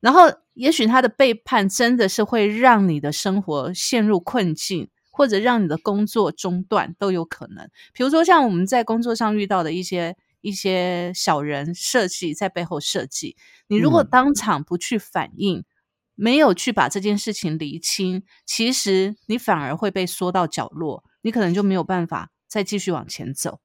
[0.00, 0.22] 然后，
[0.54, 7.68] 也许他的背叛真的是会让你的生活陷入困境，或者让你的工作中断都有可能。
[7.92, 13.36] 比如说，像我们在工作上遇到的一些一些小人设计在背后设计，
[13.66, 15.64] 你如果嗯当场不去反应，
[16.14, 23.60] 没有去把这件事情厘清，其实你反而会被缩到角落，你可能就没有办法再继续往前走。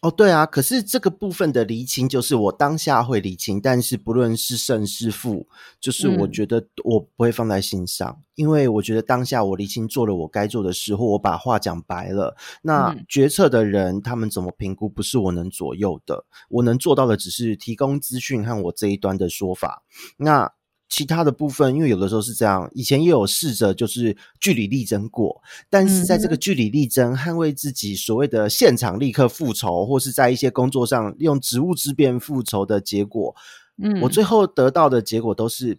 [0.00, 5.48] 哦，对啊，可是这个部分的厘清，就是我当下会厘清，但是不论是胜是负，
[5.80, 6.32] 就是我嗯。
[6.32, 13.04] 觉得我不会放在心上，因为我觉得当下我厘清做了我该做的事，或我把话讲白了，那嗯。
[13.08, 19.82] 决策的人他们怎么评估，不是我能左右的，我能做到的只是提供资讯和我这一端的说法。
[20.16, 20.52] 那
[20.88, 33.36] 其他的部分，因为有的时候是这样，以前也有试着就是据理力争过，但是在这个据理力争、捍卫自己所谓的现场立刻复仇，或是在一些工作上用职务之便复仇的结果，
[33.76, 35.78] 嗯，我最后得到的结果都是，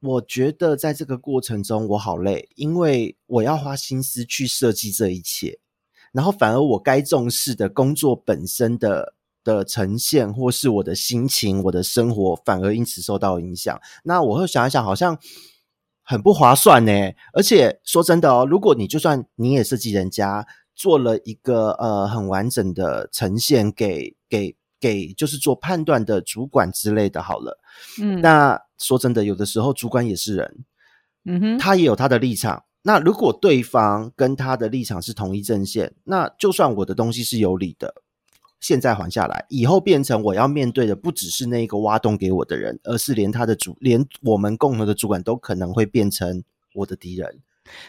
[0.00, 5.58] 我觉得在这个过程中我好累，因为我要花心思去设计这一切，
[6.12, 9.14] 然后反而我该重视的工作本身的。
[9.44, 13.78] 的呈现，或是我的心情、我的生活，反而因此受到影响。
[14.02, 15.16] 那我会想一想，好像
[16.02, 16.92] 很不划算呢。
[17.34, 27.60] 而且说真的哦，如果你就算你也设计人家做了一个呃很完整的呈现给给给，就是做判断的主管之类的，好了。
[28.00, 30.64] 嗯，那说真的，有的时候主管也是人，
[31.24, 32.64] 嗯哼，他也有他的立场。
[32.82, 37.94] 那如果对方跟他的立场是同一阵线，那就算我的东西是有理的，
[38.64, 46.42] 现在还下来，以后变成我要面对的不只是那一个挖洞给我的人，而是连他的主，连我们共同的主管都可能会变成
[46.76, 47.42] 我的敌人。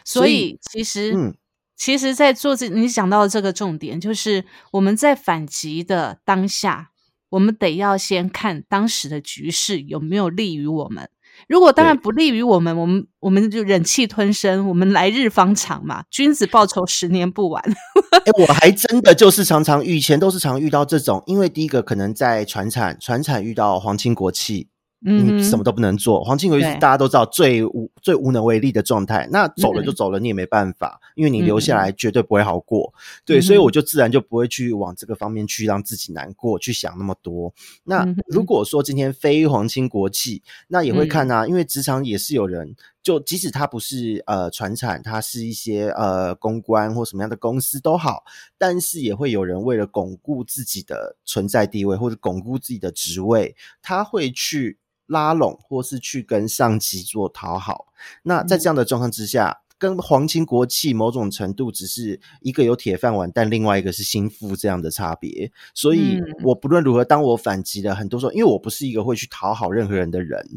[0.03, 1.33] 所以其实，嗯，
[1.77, 6.91] 其实，在做这你讲到的这个重点，就是我们在反击的当下，
[7.29, 11.09] 我们得要先看当时的局势有没有利于我们。
[11.47, 17.63] 如果当然不利于我们，我们我们就忍气吞声，我们来日方长嘛，君子报仇，十年不晚。
[18.11, 26.23] 哎、我还真的就是常常以前都是常遇到这种，因为第一个可能在船产，船产遇到皇亲国戚，嗯你什么都不能做。
[26.23, 32.93] 黄金国戚是大家都知道最无最无能为力的状态，那走了就嗯走了，你也没办法，因为你留下来绝对不会好过。
[32.95, 37.53] 嗯对，所以我就自然就不会去往这个方面去让自己难过，去想那么多。
[37.83, 42.75] 那如果说今天非黄金国际，那也会嗯看啊，因为职场也是有人。
[43.05, 48.23] 就即使他不是呃船产，他是一些呃公关或什么样的公司都好，
[48.57, 57.93] 但是也会有人为了巩固自己的存在地位或者巩固自己的职位，他会去拉拢或是去跟上级做讨好。
[58.23, 65.51] 那在这样的状况之下，跟皇亲国戚某种程度只是一个有铁饭碗，但另外一个是心腹这样的差别。
[65.73, 70.47] 所以，我不论如何，当我反击了很多时候，因为我不是一个会去讨好任何人的人，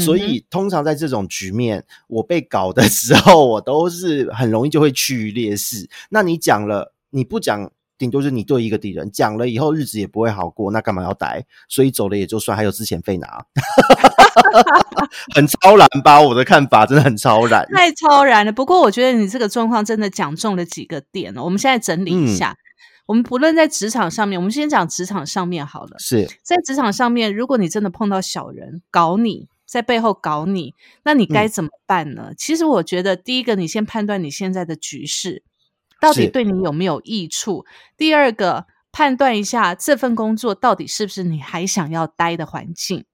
[0.00, 5.88] 所以通常在这种局面，我被搞的时候，我都是很容易就会趋于劣势。
[6.10, 7.70] 那你讲了，你不讲。
[7.98, 11.44] 顶多是你对一个敌人讲了以后，日子也不会好过，那干嘛要待？
[11.68, 13.44] 所以走了也就算，还有之前费拿，
[15.34, 16.20] 很超然吧？
[16.20, 18.52] 我的看法真的很超然，太超然了。
[18.52, 21.42] 不过我觉得你这个状况真的讲中了几个点哦。
[21.42, 22.56] 我们现在整理一下，
[23.06, 25.96] 我们不论在职场上面，我们先讲职场上面好了。
[25.98, 32.32] 是在职场上面，如果你真的碰到小人搞你，在背后搞你，那你该怎么办呢？
[32.36, 35.42] 其实我觉得，第一个，你先判断你现在的局势。
[36.00, 37.64] 到底对你有没有益处？
[37.96, 43.04] 第二个，判断一下这份工作到底是不是你还想要待的环境。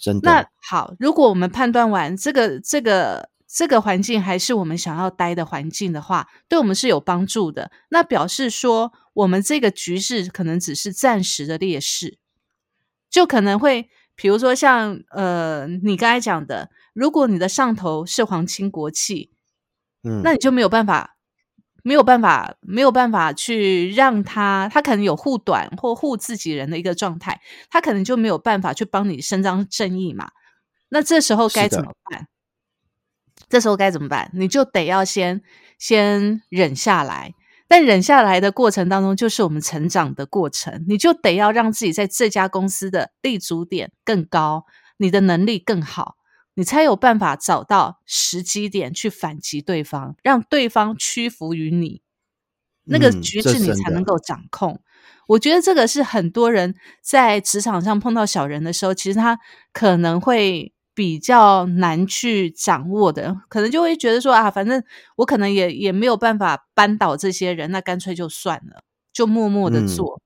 [0.00, 0.30] 真的。
[0.30, 7.70] 那好，如果我们判断完这个这个这个环境还是我们想要待的环境的话，对我们是有帮助的。
[7.90, 12.18] 那表示说，我们这个局势可能只是暂时的劣势，
[13.10, 19.30] 就可能会，比如说像呃，你刚才讲的，如果你的上头是皇亲国戚，
[20.02, 21.16] 嗯，那你就没有办法。
[21.82, 27.40] 没有办法，没有办法去让他，他可能有护短或护自己人的一个状态，
[27.70, 30.30] 他可能就没有办法去帮你伸张正义嘛。
[30.88, 32.26] 那这时候该怎么办？
[33.48, 34.30] 这时候该怎么办？
[34.34, 35.42] 你就得要先
[35.78, 37.34] 先忍下来，
[37.66, 40.84] 但忍下来的过程当中，就是我们成长的过程。
[40.88, 44.66] 你就得要让自己在这家公司的立足点更高，
[44.98, 46.16] 你的能力更好。
[46.54, 52.02] 你才有办法找到时机点去反击对方，让对方屈服于你，
[52.84, 54.80] 那个局势你才能够掌控。
[55.28, 59.38] 我觉得这个是很多人在职场上碰到小人的时候，其实他
[59.72, 64.82] 可能会比较难去掌握的，可能就会觉得说啊，反正
[65.16, 68.82] 我可能也也没有办法扳倒这些人，那干脆就算了，
[69.12, 70.20] 就默默的做。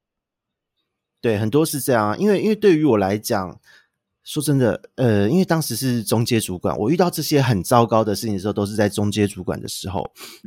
[1.20, 3.60] 对，很多是这样，因为因为对于我来讲。
[4.24, 10.02] 说真的，呃，因为当时是中阶主管，我遇到这些很糟糕的事情的时候，都是在中阶主管的时候。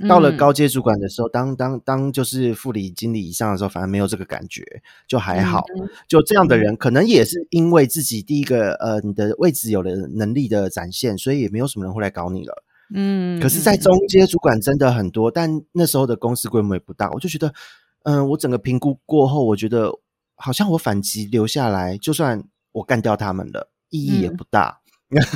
[0.10, 4.64] 到了高阶主管的时候，当当当就是副理、经理以上的时候，反而没有这个感觉，
[5.08, 5.64] 就还好。
[6.08, 12.64] 就这样的人，可能也是因为自己第一个，呃，你的位置有了能力的展现，所以也没有什么人会来搞你了。
[12.96, 13.40] 嗯。
[13.40, 17.54] 可是，在中阶主管真的很多，但那时候的公司规模也不大，我就觉得，
[18.06, 19.92] 嗯，我整个评估过后，我觉得
[20.36, 22.44] 好像我反击留下来，就算。
[22.72, 24.80] 我干掉他们了，意义也不大，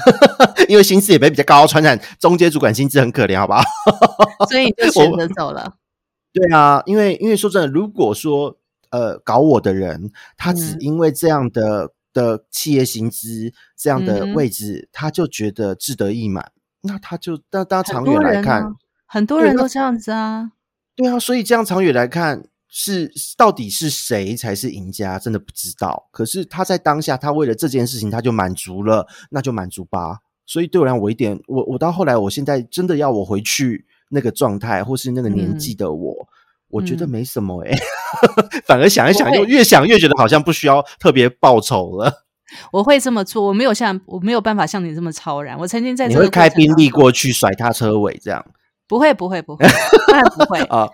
[0.67, 3.63] 因为薪资也没比较高，传染中阶主管薪资很可怜，好不好？
[4.49, 5.75] 所以你就选择走了。
[6.33, 8.57] 对啊，因为因为说真的，如果说
[8.89, 20.51] 呃搞我的人，他只因为这样的的企业薪资这样的位置，他就觉得志得意满，那他就当当长远来看，很多人都这样子啊。
[20.95, 22.45] 对啊，所以这样长远来看。
[22.73, 25.19] 是到底是谁才是赢家？
[25.19, 26.07] 真的不知道。
[26.09, 30.19] 可是他在当下，他为了这件事情，他就满足了，那就满足吧。
[30.45, 36.27] 所以对我来讲，我一点，我我到后来，我现在真的要我回去那个状态，或是那个年纪的我，
[36.69, 37.77] 我觉得没什么诶。
[38.65, 42.25] 反而想一想，又越想越觉得好像不需要特别报仇了。
[42.71, 45.57] 我会这么做，我没有像我没有办法像你这么超然。
[45.59, 48.45] 我曾经在你会开宾利过去甩他车尾这样？
[48.87, 49.65] 不会，不会，不会，
[50.07, 50.89] 当然不会 啊。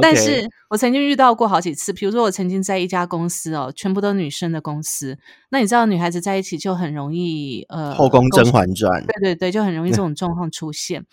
[0.00, 5.18] 但是我曾经遇到过好几次，比如说我曾经在一家公司哦，全部都女生的公司，
[5.50, 11.04] 那你知道女孩子在一起就很容易呃，后宫甄嬛传，对对对，就很容易这种状况出现。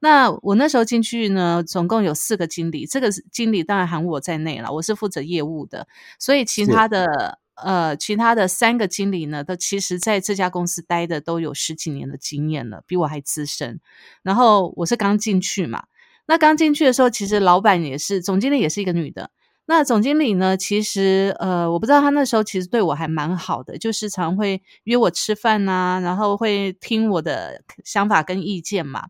[0.00, 5.86] 那我那时候进去呢，总共有四个经理，这个经理当然含我在内了，我是负责业务的，
[6.18, 13.80] 所以其他的呃，其他的三个经理呢，都其实在这家公司待的都有十几年的经验了，比我还资深。
[14.22, 15.84] 然后我是刚进去嘛。
[16.26, 19.30] 那刚进去的时候，其实老板也是总经理，也是一个女的。
[19.66, 29.08] 那总经理呢，其实呃，我不知道她那时候其实对我还蛮好的，就时常会约我吃饭呐，然后会听我的想法跟意见嘛。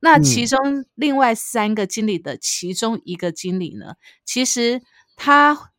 [0.00, 4.82] 那其中另外三个经理的其中一个经理呢，其实
[5.16, 5.70] 他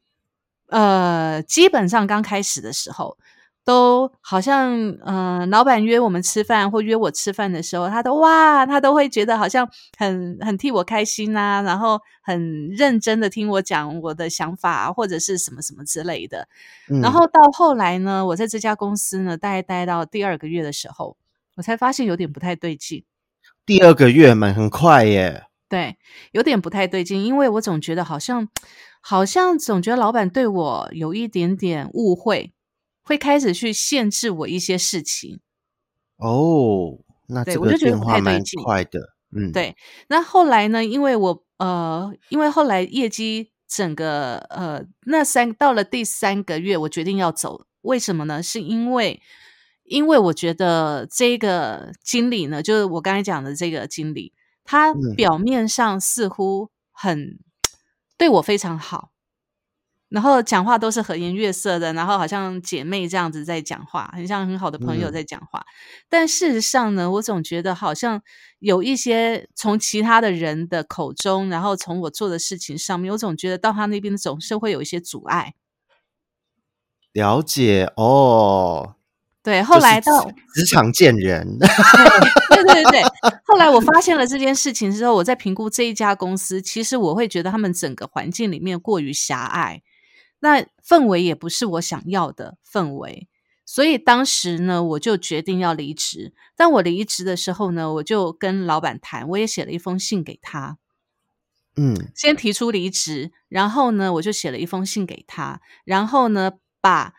[0.67, 3.17] 呃，基本上刚开始的时候。
[3.65, 4.71] 都好像，
[5.05, 16.47] 嗯，老板约我们吃饭或约我吃饭的时候，他都哇，他都会觉得好像很很替我开心呐，然后很认真的听我讲我的想法或者是什么什么之类的。
[17.01, 21.17] 然后到后来呢，我在这家公司呢，大概待到第二个月的时候，
[21.55, 23.03] 我才发现有点不太对劲。
[23.65, 25.45] 第二个月嘛，很快耶。
[25.67, 25.97] 对，
[26.31, 28.47] 有点不太对劲，因为我总觉得好像，
[29.01, 32.53] 好像总觉得老板对我有一点点误会。
[33.05, 35.39] 会开始去限制我一些事情
[36.17, 38.99] 哦，那这个变化蛮快的，
[39.35, 39.75] 嗯，，对，
[40.07, 40.83] 那后来呢？
[40.83, 47.65] 因为我呃，因为后来业绩整个呃，那三到了第三个月，我决定要走。
[47.81, 48.41] 为什么呢？
[48.41, 49.21] 是因为
[49.83, 54.33] 因为我觉得这个经理呢，就是我刚才讲的这个经理，
[54.63, 57.37] 他嗯表面上似乎很
[58.17, 59.11] 对我非常好，
[60.15, 65.61] 然后讲话都是和颜悦色的，然后好像姐妹这样子在讲话，很像很好的朋友嗯在讲话。
[66.07, 68.21] 但事实上呢，我总觉得好像
[68.59, 75.53] 有一些从其他的人的口中，然后从我做的事情上面，我总觉得到他那边总是会有一些阻碍。
[77.11, 78.95] 了解哦。
[79.43, 83.03] 对，后来就是到职职场见人，对对对对，
[83.45, 89.83] 后来我发现了这件事情之后，我在评估这一家公司，其实我会觉得他们整个环境里面过于狭隘，
[90.45, 93.27] 那氛围也不是我想要的氛围，
[93.65, 96.33] 所以当时呢，我就决定要离职。
[96.55, 100.77] 但我离职的时候呢，我就跟老板谈，我也写了一封信给他，
[101.75, 102.11] 嗯。
[102.13, 107.15] 先提出离职，然后呢，我就写了一封信给他，然后呢，把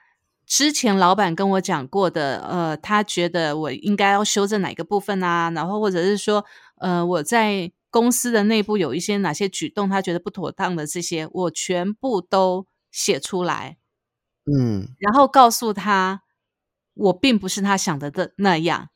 [0.47, 6.45] 之前老板跟我讲过的，呃，他觉得我应该要修正哪个部分啊，然后或者是说，
[6.79, 12.67] 呃，我在公司的内部有一些哪些举动，他觉得不妥当的这些，我全部都
[12.97, 13.77] 写出来，
[14.51, 16.23] 嗯然后告诉他，
[16.95, 18.89] 我并不是他想的的那样。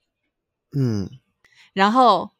[0.75, 1.11] 嗯，
[1.75, 2.31] 然后，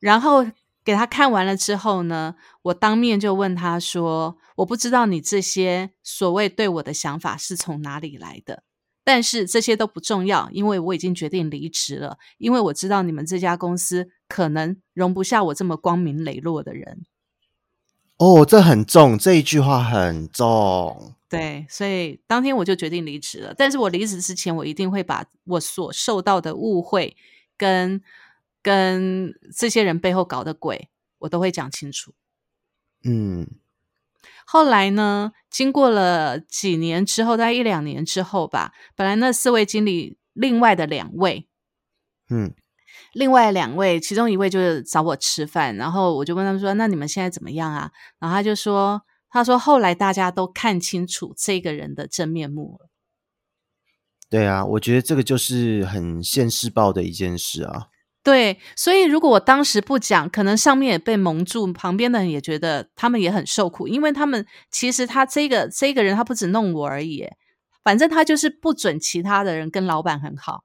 [0.00, 0.44] 然后
[0.84, 8.64] 给他看完了之后呢，我当面就问他说：“我不知道你这些所谓对我的想法是从哪里来的，
[9.04, 17.04] 但是这些都不重要，因为我已经决定离职了，因为我知道你们这家公司可能容不下我这么光明磊落的人。
[18.22, 21.12] 哦，这很重，这一句话很重。
[21.28, 23.52] 对，所以当天我就决定离职了。
[23.58, 27.16] 但是我离职之前，我一定会把我所受到的误会
[27.56, 28.00] 跟
[28.62, 32.14] 跟这些人背后搞的鬼，我都会讲清楚。
[33.02, 33.48] 嗯
[34.44, 41.48] 后来呢，经过了几年之后，大概一两年之后吧，本来那四位经理，另外的两位，
[42.30, 42.54] 嗯
[43.12, 52.88] 另外两位，其中一位就是找我吃饭，然后我就问他们说：“那你们现在怎么样啊？”然后他就说：“他说后来大家都看清楚这个人的真面目了。
[54.30, 57.88] 对啊，我觉得这个就是很现世报的一件事啊。
[58.24, 67.26] 对，所以如果我当时不讲，可能上面也被蒙住，旁边的人也觉得他们也很受苦，因为他们其实他这个这个人他不止弄我而已，
[67.82, 70.62] 反正他就是不准其他的人跟老板很好。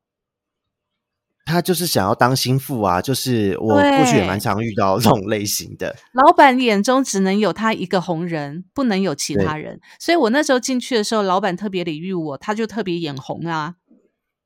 [1.48, 5.96] 他就是想要当心腹啊，就是我过去也蛮常遇到这种类型的。
[6.12, 9.80] 老板眼中只能有他一个红人，不能有其他人。
[9.98, 13.76] 所以我那时候进去的时候，老板特别礼遇我，他就特别眼红啊，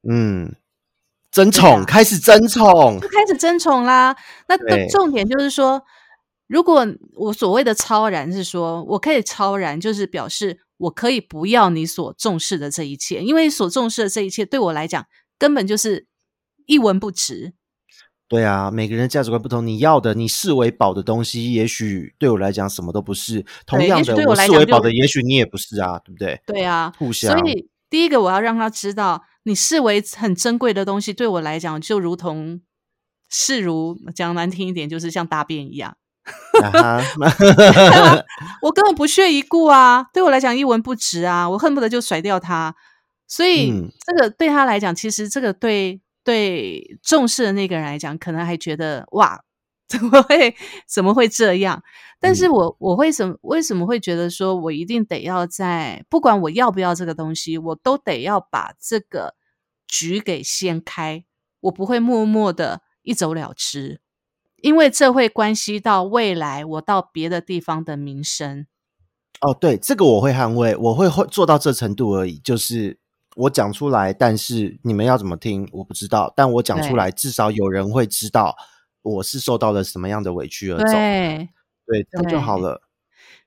[0.08, 0.56] 嗯，
[1.32, 4.16] 争宠、啊开始争宠就，开始争宠啦。
[4.48, 5.82] 那对重点就是说，
[6.48, 15.06] 如果我所谓的超然是说我可以超然，就是表示我可以不要你所重视的这一切，因为所重视的这一切对我来讲
[15.40, 16.08] 根本就是
[16.68, 17.54] 一文不值。
[18.28, 23.46] 对啊，每个人价值观不同，你要的你视为宝的东西，也许对我来讲什么都不是。
[23.66, 26.42] 同样的，我视为宝的，也许你也不是啊，对不对？
[26.48, 32.62] 对啊，互相所以第一个我要让他知道，你视为很珍贵的东西，对我来讲就如同
[33.30, 35.98] 视如讲难听一点，就是像大便一样
[38.62, 42.74] 我根本不屑一顾啊，对我来讲一文不值啊，我恨不得就甩掉他。
[43.28, 49.44] 所以、嗯这个对他来讲，其实这个对对重视的那个人来讲，可能还觉得哇，
[49.88, 50.56] 怎么会
[50.88, 51.82] 怎么会这样？
[52.20, 59.36] 但是我我为什么为什么会觉得说我一定得要在不管我要不要这个东西，我都得要把这个
[59.88, 61.26] 局给掀开，
[61.62, 64.00] 我不会默默的一走了之，
[64.58, 68.68] 因为这会关系到未来我到别的地方的名声。
[69.42, 73.00] 哦，对，这个我会捍卫，我会会做到这程度而已，就是
[73.36, 78.56] 我讲出来，但是你们要怎么听我不知道，但我讲出来，至少有人会知道
[79.02, 81.50] 我是受到了什么样的委屈而走，对，
[81.86, 82.82] 对，这样就好了。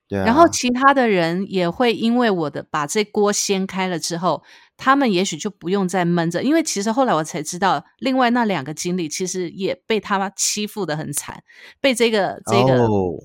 [0.07, 0.19] 对。
[0.19, 4.43] 啊，然后其他的人也会因为我的把这锅掀开了之后，
[4.77, 11.43] 他们也许就不用再闷着，因为其实后来我才知道，另外那两个经理其实也被他欺负的很惨，
[11.79, 13.17] 被这个这个、哦，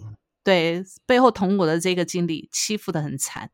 [0.44, 3.50] 对背后捅我的这个经理欺负的很惨。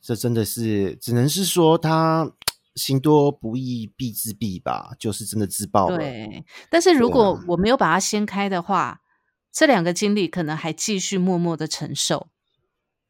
[0.00, 2.32] 这真的是只能是说他
[2.74, 5.98] 行多不义必自毙吧，就是真的自爆了。
[5.98, 9.00] 对，但是如果啊我没有把它掀开的话，
[9.52, 12.28] 这两个经历可能还继续默默的承受。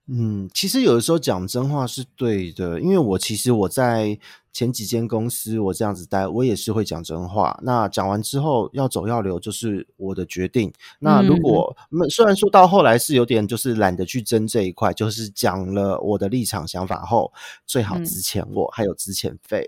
[0.08, 4.18] 嗯，其实有的时候讲真话是对的，因为我其实我在
[4.52, 7.58] 前几间公司我这样子待，我也是会讲真话。
[7.62, 10.72] 那讲完之后要走要留，就是我的决定。
[10.98, 11.76] 那如果
[12.08, 17.32] 虽然说到后来是有点就是懒得去争这一块，就是讲了我的立场想法后，
[17.66, 19.64] 最好之前我还有之前费，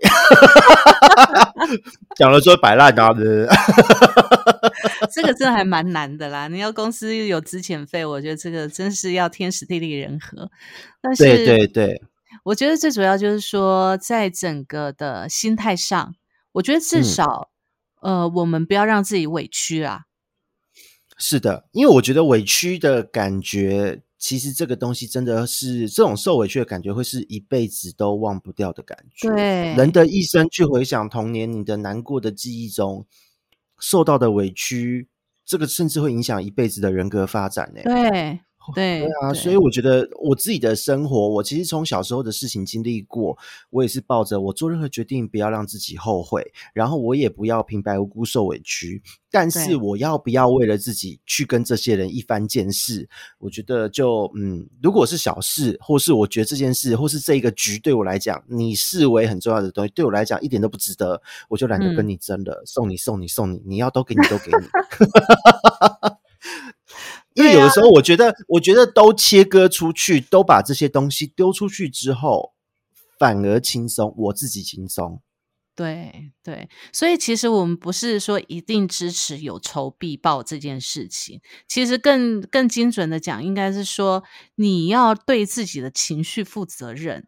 [2.15, 3.13] 讲了就摆烂啊！
[5.13, 6.47] 这个真的还蛮难的啦。
[6.47, 10.49] 你要公司有资遣费，我觉得这个真是要天时地利人和。
[11.01, 12.01] 但是，对对对。
[12.43, 16.13] 我觉得最主要就是说，在整个的心态上，
[16.53, 17.49] 我觉得至少，
[18.01, 20.01] 呃，我们不要让自己委屈啊。
[21.17, 29.29] 是的，因为我觉得委屈的感觉，其实这个东西真的是这种受委屈的感觉，会是一辈子都忘不掉的感觉。
[29.29, 33.05] 对，人的一生去回想童年你的难过的记忆中
[33.79, 35.07] 受到的委屈，
[35.45, 37.71] 这个甚至会影响一辈子的人格发展。
[37.73, 37.81] 呢。
[37.83, 38.41] 对。
[38.73, 43.37] 对对啊，所以我觉得我自己的生活，我其实从小时候的事情经历过，
[43.69, 49.01] 我也是抱着我做任何决定不要让自己后悔，然后我也不要平白无故受委屈。
[49.31, 53.09] 但是我要不要为了自己去跟这些人一番见识？
[53.39, 64.67] 我觉得就嗯，如果是小事，或是我觉得这件事，或是这一个局对我来讲，你视为很重要的东西，对我来讲一点都不值得，我就懒得跟你争了，送你送你送你，你要都给你都给你。
[67.33, 72.53] 因为有的时候，我觉得，我觉得都切割出去，都把这些东西丢出去之后，
[73.17, 75.21] 反而轻松，我自己轻松。
[75.75, 84.23] 对对，所以其实我们不是说一定支持有仇必报这件事情，其实更更精准的讲，应该是说
[84.55, 87.27] 你要对自己的情绪负责任。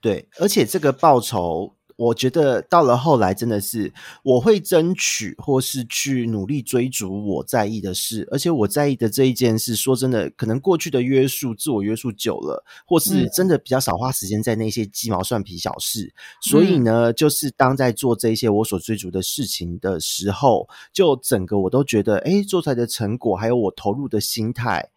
[0.00, 1.75] 对，而且这个报仇。
[1.96, 3.92] 我觉得到了后来，真的是
[4.22, 8.28] 我会争取，或是去努力追逐我在意的事。
[8.30, 16.12] 而且我在意的这一件事，说真的，可能过去的约束、自我约束久了，或是真的比较少花时间在那些鸡毛蒜皮小事。
[16.42, 24.90] 所以呢，就是当在做这一些我所追逐的事情的时候，就整个我都觉得，哎，做出来的成果，还有我投入的心态，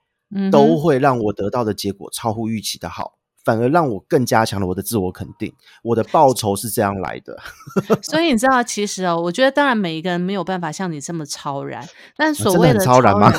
[0.51, 3.18] 都会让我得到的结果超乎预期的好。
[3.43, 7.37] 反而让我更加强了我的自我肯定，我的报酬是这样来的。
[8.03, 13.31] 所以你知道，其实哦，我觉得当然每一个人没有办法像你这么超然，但所谓的超然吗？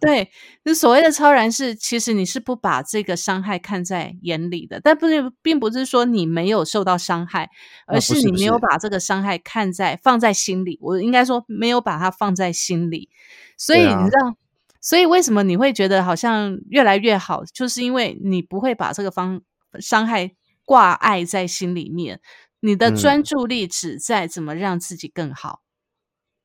[0.00, 0.30] 对，
[0.64, 7.50] 就所谓的超然是，其实你是不把这个伤害看在眼里的，但不是，并不是说你没有受到伤害，
[7.86, 10.78] 而是你没有把这个伤害看在放在心里。
[10.82, 13.08] 我应该说没有把它放在心里，
[13.56, 14.36] 所以你知道。
[14.86, 17.42] 所以为什么你会觉得好像越来越好？
[17.52, 19.40] 就是因为你不会把这个方
[19.80, 20.30] 伤害
[20.64, 22.20] 挂碍在心里面，
[22.60, 25.62] 你的专注力只在怎么让自己更好。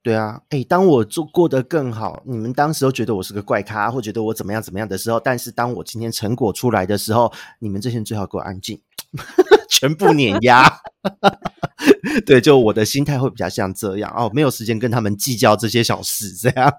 [0.02, 8.82] 对啊，哎，当我做过得更好，你们当时都觉得我是个怪咖，或觉得我怎么样怎么样的时候，但是当我今天成果出来的时候，你们这些人最好给我安静，
[9.70, 10.82] 全部碾压。
[12.26, 16.74] 对，就我的心态会比较像这样哦，没有时间跟他们计较这些小事，这样。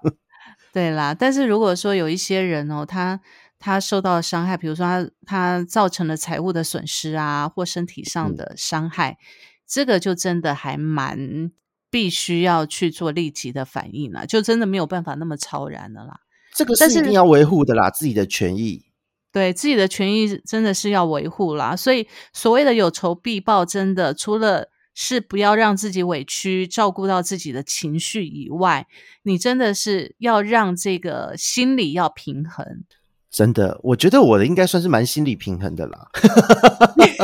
[0.73, 3.19] 对啦，但是如果说有一些人哦，他
[3.59, 9.19] 他受到伤害，比如说他他造成了财务的损失啊，或身体上的伤害，
[9.67, 11.51] 这个就真的还蛮
[11.91, 16.21] 必须要去做立即的反应了，就真的没有办法那么超然的啦。
[16.55, 18.83] 这个是一定要维护的啦，自己的权益，
[19.31, 21.75] 对自己的权益真的是要维护啦。
[21.75, 24.72] 所以所谓的有仇必报，真的除了。
[24.95, 28.87] 是不要让自己委屈，照顾到自己的情绪以外，
[29.23, 32.83] 你真的是要让这个心理要平衡。
[33.31, 36.07] 真的，我觉得我的应该算是蛮心理平衡的啦，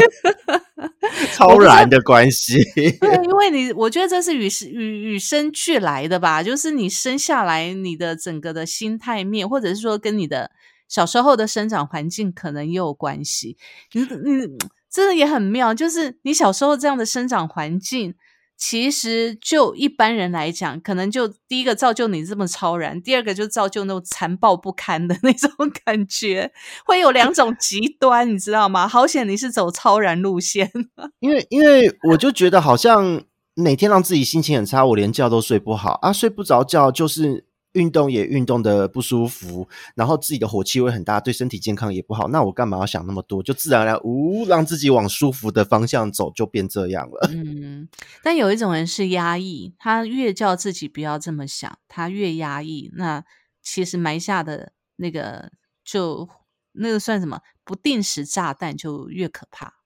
[1.33, 2.57] 超然的关系。
[2.73, 10.49] 对，因为你，我觉得这是与与与生俱来的吧，就是你生下来，你的整个的心态面，或者是说跟你的
[10.87, 13.57] 小时候的生长环境可能也有关系。
[13.93, 14.57] 你你。
[14.91, 18.15] 真的也很妙，就是你小时候这样的生长环境，
[18.57, 25.49] 其实就一般人来讲，可能就第一个造就你这么超然，第二个就造就那种残暴不堪的 那种
[25.85, 26.51] 感觉，
[26.85, 28.87] 会有两种极端，你知道吗？
[28.87, 30.71] 好险你是走超然路线，
[31.21, 33.21] 因为因为我就觉得好像
[33.53, 37.48] 每天让自己心情很差，我连觉都睡不好啊，睡不着觉就是。
[37.73, 42.27] 运动也运动的不舒服，然后自己的火气会很大，对身体健康也不好。
[42.29, 43.43] 那我干嘛要想那么多？
[43.43, 47.29] 就自然而然，呜，让自己往舒服的方向走，就变这样了。
[47.31, 47.87] 嗯，
[48.23, 53.23] 但有一种人是压抑，他越叫自己不要这么想，他越压抑，那
[53.61, 55.51] 其实埋下的那个
[55.83, 56.27] 就
[56.73, 59.78] 那个算什么不定时炸弹，就越可怕。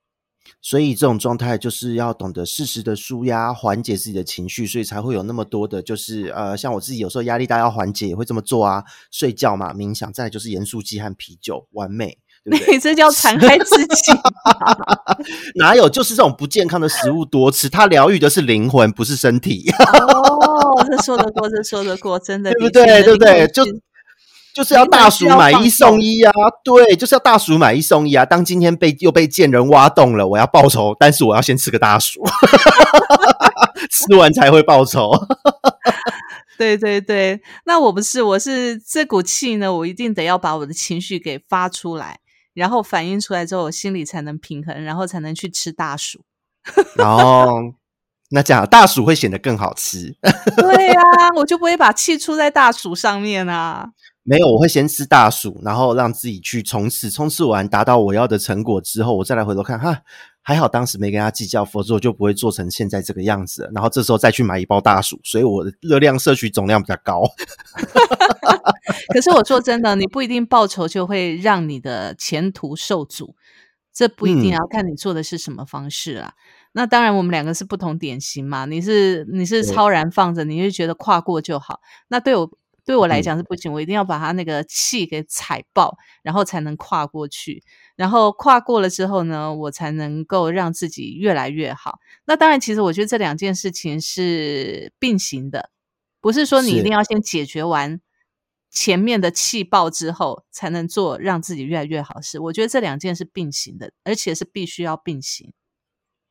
[0.62, 12.18] 所以这种状态就是要懂得适时的舒压，缓解自己的情绪，所以才会有那么多的，就是呃，像我自己有时候压力大要缓解，也会这么做啊，睡觉嘛，冥想，再就是盐酥鸡和啤酒，完美。
[12.44, 12.74] 对对？
[12.76, 14.12] 你这叫残害自己。
[15.56, 15.88] 哪有？
[15.88, 19.72] 就是这种不健康的食物多吃，它疗愈的是灵魂，不是身体。
[19.80, 23.02] 哦，这说得过，这说得过，真的，对不对？
[23.04, 23.48] 对不对？
[23.48, 23.64] 就
[24.54, 26.32] 就是要大薯买一送一啊！
[26.64, 28.24] 对，就是要大薯买一送一啊！
[28.24, 32.22] 当今天被又被贱人挖洞了，我要报仇，但是我要先吃个大薯，
[33.90, 35.12] 吃完才会报仇。
[36.56, 42.20] 对对对，那我不是，我是这股气呢，我一定得要把我的情绪给发出来，
[42.54, 46.22] 然后反映出来之后，我心里才能平衡，然后才能去吃大薯。
[47.00, 47.74] 哦，
[48.30, 50.16] 那这样大薯会显得更好吃。
[50.56, 51.02] 对呀，
[51.38, 53.90] 我就不会把气出在大薯上面啊。
[54.26, 60.02] 没有，我会先吃大薯，然后让自己去冲刺，冲刺完达到我要的成果之后，我再来回头看，哈，
[60.42, 63.70] 还好当时没跟他计较，否则我就不会做成现在这个样子。
[63.76, 67.24] 然后这时候再去买一包大薯，所以我的热量摄取总量比较高。
[69.14, 73.36] 可是我说真的，你不一定报酬就会让你的前途受阻，
[73.94, 76.32] 这不一定要看你做的是什么方式啊。
[76.72, 78.64] 那当然，我们两个是不同典型嘛。
[78.64, 81.82] 你是你是超然放着，你就觉得跨过就好。
[82.08, 82.50] 那对我。
[82.86, 87.64] 对我来讲是不行，我一定要把他那个气给踩爆，然后才能跨过去。
[87.96, 92.00] 然后跨过了之后呢，我才能够让自己越来越好。
[92.26, 95.70] 那当然，其实我觉得这两件事情是并行的，
[96.20, 98.02] 不是说你一定要先解决完
[98.70, 102.40] 前面的气爆之后，才能做让自己越来越好事。
[102.40, 105.54] 我觉得这两件是并行的，而且是必须要并行。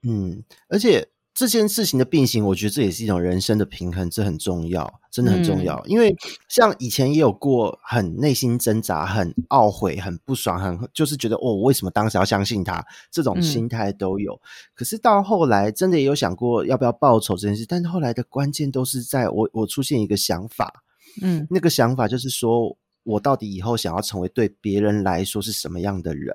[0.02, 1.11] 嗯，而且。
[1.34, 5.82] 这件事情的并行，我觉得这也是一种人生的平衡，这很重要，真的很重要。
[5.86, 6.14] 因为
[6.46, 12.84] 像以前也有过很内心挣扎、很懊悔、很不爽、很就是觉得哦，我为什么当时要相信他？
[13.10, 14.40] 这种心态都有。
[14.74, 20.84] 可是到后来，真的也有想过要不要报仇这件事，但后来的关键都是在我我出现一个想法，
[21.22, 22.76] 嗯，那个想法就是说。
[23.04, 26.34] 我到底以后想要成为对别人来说是什么样的人？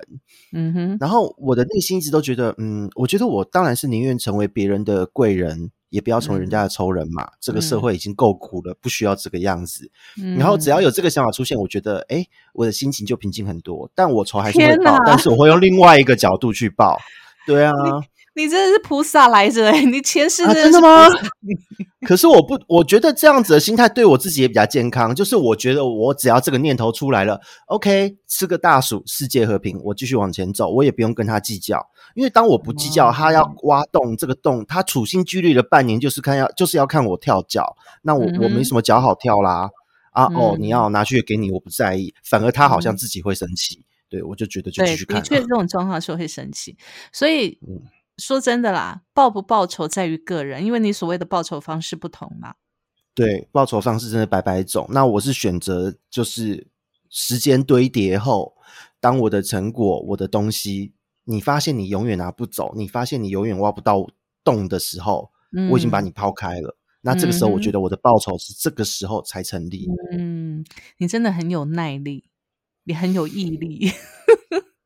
[0.54, 7.30] 嗯哼，然后我的内心一直都觉得，嗯，我觉得我当然是宁愿成为别人的贵人，也不要成为人家的仇人嘛。
[7.40, 9.90] 这个社会已经够苦了，不需要这个样子。
[10.38, 13.90] 然后只要有这个想法出现，我觉得，哎，我的心情就平静很多。
[13.96, 16.98] 但我仇还是会报，但是我会用另外一个角度去报。
[17.46, 17.72] 对啊。
[18.38, 19.84] 你真的是菩萨来着哎！
[19.84, 21.08] 你前世真的吗？
[22.08, 25.14] 可是我不，我觉得这样子的心态对我自己也比较健康。
[25.14, 31.84] 就是我觉得我只要这个念头出来了，OK，吃个大薯，世界和平，我继续往前走，我也不用跟他计较。
[32.14, 39.68] 因为当我不计较，他要挖洞，这个洞他处心积虑了半年，就是看要就是要看我跳脚，那我我没什么脚好跳啦。
[40.12, 43.84] 啊哦，你要拿去给你，我不在意，反而他好像自己会生气。
[44.10, 45.22] 对我就觉得就继续看。
[45.22, 46.78] 的确，这种状况时候会生气，
[47.12, 47.58] 所以。
[48.18, 52.56] 说真的啦，报不报仇在于个人，因为你所谓的报仇方式不同嘛。
[53.14, 54.88] 对，报仇方式真的百百种。
[54.92, 56.68] 那我是选择，就是
[57.10, 58.56] 时间堆叠后，
[59.00, 60.94] 当我的成果、我的东西，
[61.24, 64.08] 你发现你永远拿不走，你发现你永远挖不到
[64.44, 65.32] 洞的时候，
[65.72, 66.78] 我已经把你抛开了。
[67.02, 69.88] 那这个时候，我觉得我的报酬是这个时候才成立。
[70.12, 70.64] 嗯，
[70.98, 72.26] 你真的很有耐力，
[72.84, 73.92] 你很有毅力。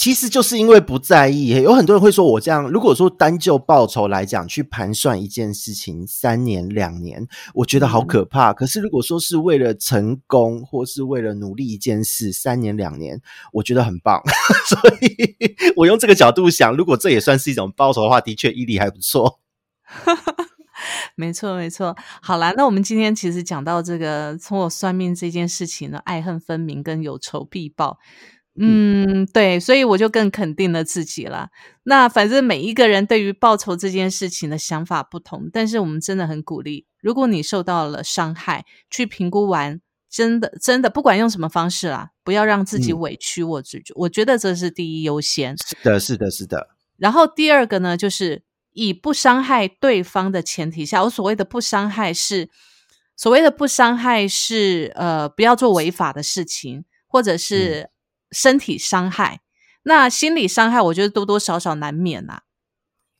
[0.00, 2.66] 其实就是因为不在意，有很多人会说我这样。
[2.70, 8.54] 如果说单就报酬来讲，去盘算一件事情三年两年，我觉得好可怕。
[8.54, 13.20] 可是如果说是为了成功，或是为了努力一件事，三年两年，
[13.52, 14.22] 我觉得很棒。
[14.64, 15.36] 所以
[15.76, 19.40] 我用这个角度想，如果这也算是一种报酬的话，的确毅力还不错。
[21.14, 21.94] 没错，没错。
[22.22, 27.98] 好啦，那我们今天其实讲到这个，从我算命这件事情呢，爱恨分明跟有仇必报。
[28.56, 31.48] 嗯，对，所以我就更肯定了自己了。
[31.84, 39.80] 那反正每一个人对于报仇这件事情的想法不同，但是我们真的很鼓励，如果你受到了伤害，去评估完，
[40.10, 43.42] 真的真的不管用什么方式啦，不要让自己委屈。
[43.42, 45.56] 我觉我觉得这是第一优先。
[45.56, 46.68] 是的，是的，是的。
[46.98, 48.42] 然后第二个呢，就是
[48.72, 52.50] 以不伤害对方的前提下，我所谓的不伤害是
[53.16, 57.88] 所谓的不伤害是呃，不要做违法的事情，或者是。
[58.30, 59.40] 身体伤害，
[59.82, 62.42] 那心理伤害，我觉得多多少少难免呐。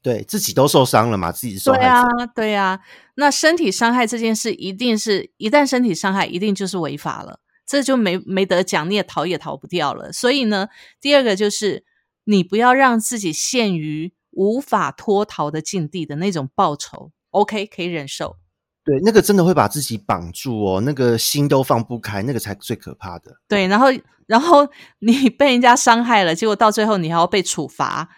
[0.02, 2.02] 对自己都受伤了嘛，自己受对啊，
[2.34, 2.80] 对啊。
[3.16, 10.10] 那身体伤害这件事，一定是一旦身体伤害，一定就是违法了，这就没没得讲，你也逃也逃不掉了。
[10.10, 10.68] 所以呢，
[11.00, 11.84] 第二个就是
[12.24, 18.38] 你不要让自己陷于无法脱逃的境地的那种报酬，OK，可以忍受。
[18.82, 23.36] 对，那个真的会把自己绑住哦，那个心都放不开，那个才最可怕的。
[23.46, 23.86] 对，然后，
[24.26, 24.66] 然后
[25.00, 28.08] 你被人家伤害了，结果到最后你还要被处罚，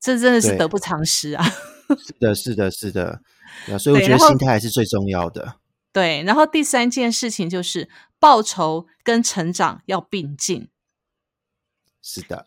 [0.00, 1.44] 这真的是得不偿失啊！
[1.98, 3.20] 是的，是的，是的，
[3.78, 5.56] 所以我觉得心态还是最重要的。
[5.92, 7.88] 对，然后第三件事情就是
[8.18, 10.68] 报仇跟成长要并进。
[12.00, 12.46] 是的，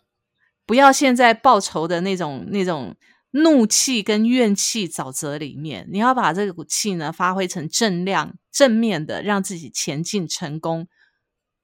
[0.66, 2.94] 不要现在报仇的那种那种
[3.30, 10.88] 怒气跟怨气沼泽里面，你要把这股气呢发挥成正量、正面的，让自己前进、成功、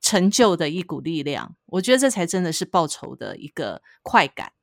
[0.00, 1.56] 成就的一股力量。
[1.66, 4.53] 我觉得这才真的是报仇的一个快感。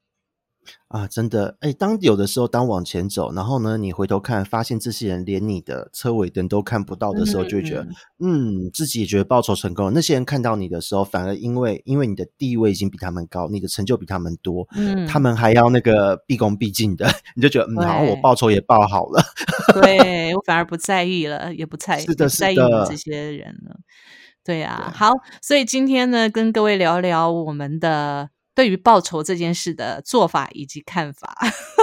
[0.87, 7.87] 啊，真的，哎，当有的时候，当往前走，然后呢，你回头看，发现这些人连你的车尾灯都看不到的时候，就会觉得，
[8.19, 9.91] 嗯，自己也觉得报仇成功了。
[9.91, 19.23] 那些人看到你的时候，反而因为因为你的地位已经比他们高，你的成就比他们多，嗯，他们还要那个毕恭毕敬的， 你就觉得，嗯，好，我报仇也报好了，
[19.81, 22.95] 对我反而不在意了，也不在意是的，在意这。
[23.01, 23.79] 些人了，
[24.43, 28.29] 对啊，好，所以今天呢，跟各位聊聊我们的。
[28.53, 31.37] 对于报仇这件事的做法以及看法，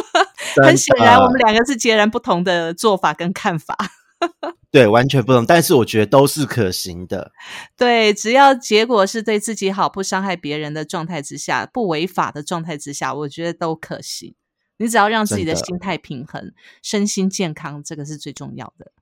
[0.63, 3.77] 很显然，我们两个是截然不同的做法跟看法。
[4.71, 7.33] 对，完全不同，但是我觉得都是可行的。
[7.77, 14.35] 对，只要结果是对自己好，不伤害别人的状态之下，不违法的状态之下，我觉得都可行。
[14.77, 16.53] 你只要让自己的心态平衡，
[16.83, 18.93] 身心健康，这个是最重要的。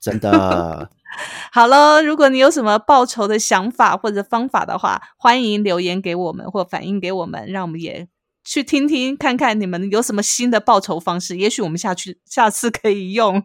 [0.00, 0.88] 真的。
[1.52, 8.08] 好了，如果你有什么报仇的想法或者方法的话，欢迎留言给我们或反映给我们，让我们也
[8.44, 13.42] 去听听看看你们有什么新的报仇方式，也许我们下去下次可以用。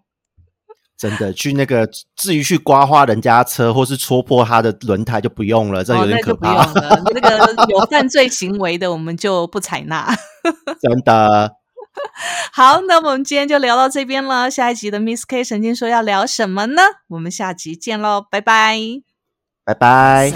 [0.95, 6.71] 真的，去那个至于去刮花人家车或是戳破他的轮胎就不用了，这有点可怕。
[7.13, 10.15] 那个有犯罪行为的，我们就不采纳。
[10.79, 11.55] 真的。
[12.53, 14.49] 好，那我们今天就聊到这边了。
[14.49, 16.81] 下一集的 miss K 神经说要聊什么呢？
[17.09, 18.77] 我们下集见喽，拜拜
[19.63, 20.31] 拜拜。